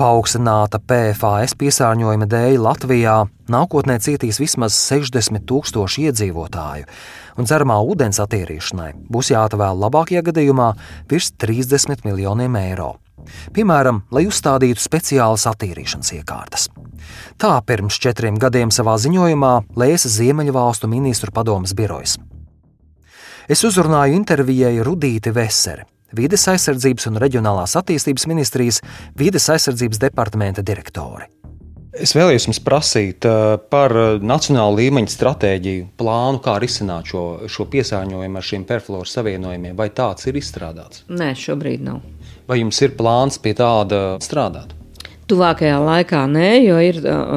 Paaugstināta 0.00 0.78
PFAS 0.80 1.52
piesārņojuma 1.60 2.24
dēļ 2.32 2.54
Latvijā 2.64 3.18
nākotnē 3.52 3.98
cietīs 4.00 4.38
vismaz 4.40 4.72
60 4.88 5.44
tūkstoši 5.44 6.06
iedzīvotāju, 6.08 6.86
un 7.36 7.48
dzeramā 7.48 7.76
ūdens 7.84 8.22
attīrīšanai 8.24 8.94
būs 9.12 9.28
jāatvēl 9.34 9.76
labākajā 9.82 10.22
gadījumā 10.30 10.70
virs 11.10 11.28
30 11.44 12.06
miljoniem 12.08 12.56
eiro. 12.62 12.94
Piemēram, 13.52 14.00
lai 14.08 14.24
uzstādītu 14.30 14.80
speciālas 14.80 15.44
attīrīšanas 15.52 16.14
iekārtas. 16.16 16.70
Tā 17.36 17.52
pirms 17.68 18.00
četriem 18.00 18.40
gadiem 18.40 18.72
savā 18.72 18.96
ziņojumā 19.04 19.54
lēsa 19.76 20.08
Ziemeļvalstu 20.16 20.88
ministru 20.88 21.28
padomas 21.36 21.76
birojas. 21.76 22.16
Es 23.52 23.68
uzrunāju 23.68 24.16
intervijai 24.16 24.78
Rudīti 24.80 25.36
Veseri, 25.36 25.84
Vides 26.16 26.42
aizsardzības 26.50 27.06
un 27.06 27.18
reģionālās 27.22 27.76
attīstības 27.78 28.24
ministrijas 28.26 28.80
vides 29.18 29.46
aizsardzības 29.52 30.00
departamenta 30.02 30.64
direktori. 30.66 31.28
Es 31.90 32.14
vēlējos 32.14 32.46
jums 32.48 32.60
prasīt 32.62 33.26
eh, 33.26 33.56
par 33.70 33.94
eh, 33.98 34.18
nacionālu 34.22 34.78
līmeņa 34.78 35.10
stratēģiju, 35.10 35.86
plānu, 35.98 36.42
kā 36.42 36.56
risināt 36.62 37.10
šo, 37.10 37.24
šo 37.50 37.66
piesārņojumu 37.70 38.38
ar 38.38 38.46
šiem 38.46 38.66
perfluoru 38.66 39.10
savienojumiem. 39.10 39.74
Vai 39.78 39.88
tāds 39.94 40.26
ir 40.30 40.38
izstrādāts? 40.38 41.04
Nē, 41.10 41.32
šobrīd 41.38 41.86
nav. 41.86 42.02
Vai 42.50 42.60
jums 42.62 42.78
ir 42.82 42.94
plāns 42.98 43.38
pie 43.42 43.54
tāda 43.58 44.20
strādāt? 44.22 44.74
Tuvākajā 45.30 45.76
laikā 45.78 46.24
nē, 46.26 46.48
jo 46.64 46.78
ir 46.82 46.96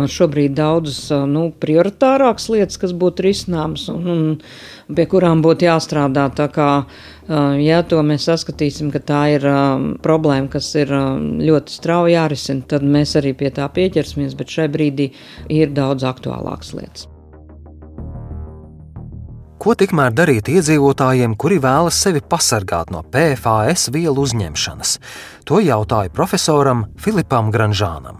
šobrīd 0.10 0.56
daudzas 0.58 1.12
nu, 1.30 1.52
prioritārākas 1.62 2.48
lietas, 2.50 2.80
kas 2.82 2.94
būtu 2.98 3.26
risināmas 3.28 3.86
un, 3.94 4.08
un 4.10 4.96
pie 4.98 5.06
kurām 5.12 5.44
būtu 5.46 5.68
jāstrādā. 5.68 6.26
Tā 6.34 6.48
kā, 6.54 6.70
ja 7.30 7.80
to 7.88 8.02
mēs 8.04 8.28
saskatīsim, 8.28 8.92
ka 8.92 9.00
tā 9.00 9.22
ir 9.38 9.48
problēma, 10.04 10.50
kas 10.52 10.74
ir 10.76 10.92
ļoti 10.92 11.78
strauji 11.78 12.18
jārisina, 12.18 12.68
tad 12.68 12.84
mēs 12.84 13.16
arī 13.20 13.34
pie 13.38 13.54
tā 13.56 13.70
pieķersimies, 13.72 14.36
bet 14.36 14.52
šai 14.52 14.68
brīdī 14.74 15.12
ir 15.50 15.74
daudz 15.76 16.04
aktuālākas 16.08 16.74
lietas. 16.76 17.08
Ko 19.64 19.72
tikmēr 19.80 20.12
darīt 20.12 20.50
iedzīvotājiem, 20.52 21.38
kuri 21.40 21.56
vēlas 21.64 21.96
sevi 21.96 22.20
pasargāt 22.20 22.90
no 22.92 23.00
PFAS 23.14 23.86
vielu 23.96 24.26
uzņemšanas? 24.26 24.98
To 25.48 25.62
jautāju 25.64 26.12
profesoram 26.12 26.90
Filipam 27.00 27.48
Granžānam. 27.48 28.20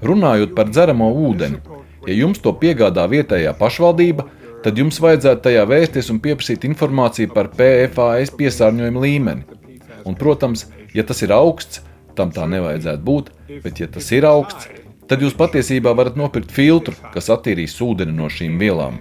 Runājot 0.00 0.54
par 0.54 0.70
dzeramo 0.70 1.10
ūdeni, 1.26 1.58
ja 2.06 2.14
jums 2.14 2.38
to 2.38 2.54
piegādā 2.54 3.08
vietējā 3.10 3.50
pašvaldība, 3.58 4.28
tad 4.64 4.78
jums 4.78 5.00
vajadzētu 5.02 5.44
tajā 5.46 5.64
vērsties 5.68 6.10
un 6.12 6.20
pieprasīt 6.24 6.66
informāciju 6.68 7.32
par 7.34 7.50
PFAS 7.56 8.34
piesārņojuma 8.38 9.04
līmeni. 9.04 9.60
Un, 10.08 10.16
protams, 10.16 10.66
ja 10.96 11.04
tas 11.06 11.22
ir 11.24 11.32
augsts, 11.36 11.82
tam 12.16 12.32
tā 12.34 12.46
nevajadzētu 12.50 13.04
būt, 13.04 13.32
bet 13.64 13.80
ja 13.80 13.88
tas 13.92 14.10
ir 14.16 14.26
augsts, 14.28 14.68
tad 15.10 15.22
jūs 15.24 15.36
patiesībā 15.38 15.92
varat 15.96 16.18
nopirkt 16.18 16.52
filtru, 16.54 16.94
kas 17.14 17.30
attīrīs 17.32 17.76
ūdeni 17.84 18.14
no 18.16 18.28
šīm 18.32 18.60
vielām. 18.60 19.00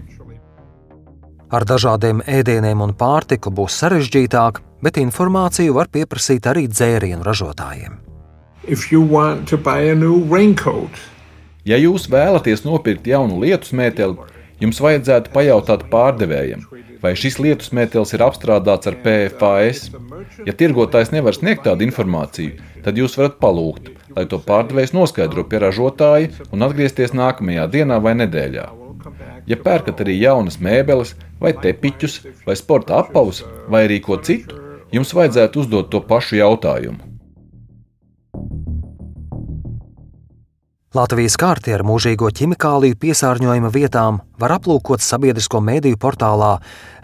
Ar 1.49 1.65
dažādiem 1.65 2.21
ēdieniem 2.29 2.81
un 2.85 2.91
pārtiku 2.93 3.49
būs 3.49 3.79
sarežģītāk, 3.81 4.59
bet 4.85 4.99
informāciju 5.01 5.73
var 5.79 5.89
pieprasīt 5.89 6.45
arī 6.49 6.67
dzērienu 6.69 7.25
ražotājiem. 7.25 7.97
Ja 11.65 11.77
jūs 11.81 12.05
vēlaties 12.11 12.61
nopirkt 12.67 13.07
jaunu 13.09 13.39
lietus 13.41 13.73
mēteli, 13.73 14.29
jums 14.59 14.81
vajadzētu 14.83 15.31
pajautāt 15.33 15.85
pārdevējiem, 15.91 16.65
vai 17.03 17.13
šis 17.19 17.39
lietus 17.43 17.71
mētelis 17.75 18.13
ir 18.15 18.23
apstrādāts 18.25 18.89
ar 18.91 18.97
PFAS. 19.03 19.89
Ja 20.47 20.55
tirgotājs 20.55 21.13
nevar 21.15 21.35
sniegt 21.37 21.65
tādu 21.67 21.87
informāciju, 21.87 22.59
tad 22.85 22.99
jūs 22.99 23.17
varat 23.19 23.39
palūgt, 23.41 23.91
lai 24.15 24.25
to 24.29 24.39
pārdevējs 24.43 24.95
noskaidro 24.95 25.45
pie 25.47 25.63
ražotāja 25.63 26.31
un 26.51 26.67
atgriezties 26.67 27.15
nākamajā 27.17 27.67
dienā 27.75 27.99
vai 28.03 28.15
nedēļā. 28.19 28.67
Ja 29.49 29.57
pērkat 29.57 30.03
arī 30.03 30.19
jaunas 30.19 30.59
mēbeles, 30.61 31.15
vai 31.39 31.53
tepiķus, 31.55 32.19
vai 32.45 32.55
sporta 32.59 32.99
apavus, 32.99 33.43
vai 33.71 33.85
arī 33.87 34.01
ko 34.03 34.19
citu, 34.21 34.59
jums 34.93 35.15
vajadzētu 35.15 35.63
uzdot 35.63 35.93
to 35.93 36.03
pašu 36.03 36.41
jautājumu. 36.41 37.08
Latvijas 40.97 41.35
kārti 41.37 41.69
ar 41.69 41.83
mūžīgo 41.85 42.31
ķimikāliju 42.33 42.95
piesārņojuma 42.97 43.69
vietām 43.69 44.23
var 44.41 44.55
aplūkot 44.55 45.03
sabiedrisko 45.05 45.59
mēdīju 45.61 45.99
portālā 46.01 46.55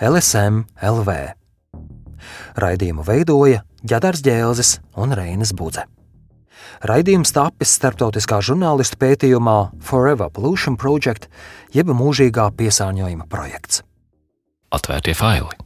LSM 0.02 0.64
LV. 0.82 1.18
Raidījumu 2.58 3.06
veidoja 3.06 3.62
Ģedars 3.86 4.24
Ģēlzes 4.26 4.72
un 4.98 5.14
Reinas 5.14 5.54
Budze. 5.54 5.86
Raidījums 6.82 7.36
tapis 7.36 7.76
starptautiskā 7.78 8.40
žurnālistu 8.42 8.98
pētījumā 9.06 9.58
Forever 9.86 10.34
Pollution 10.34 10.80
Project, 10.82 11.30
jeb 11.70 11.94
mūžīgā 11.94 12.50
piesārņojuma 12.58 13.30
projekts. 13.30 13.84
Atvērtie 14.74 15.14
faili! 15.14 15.65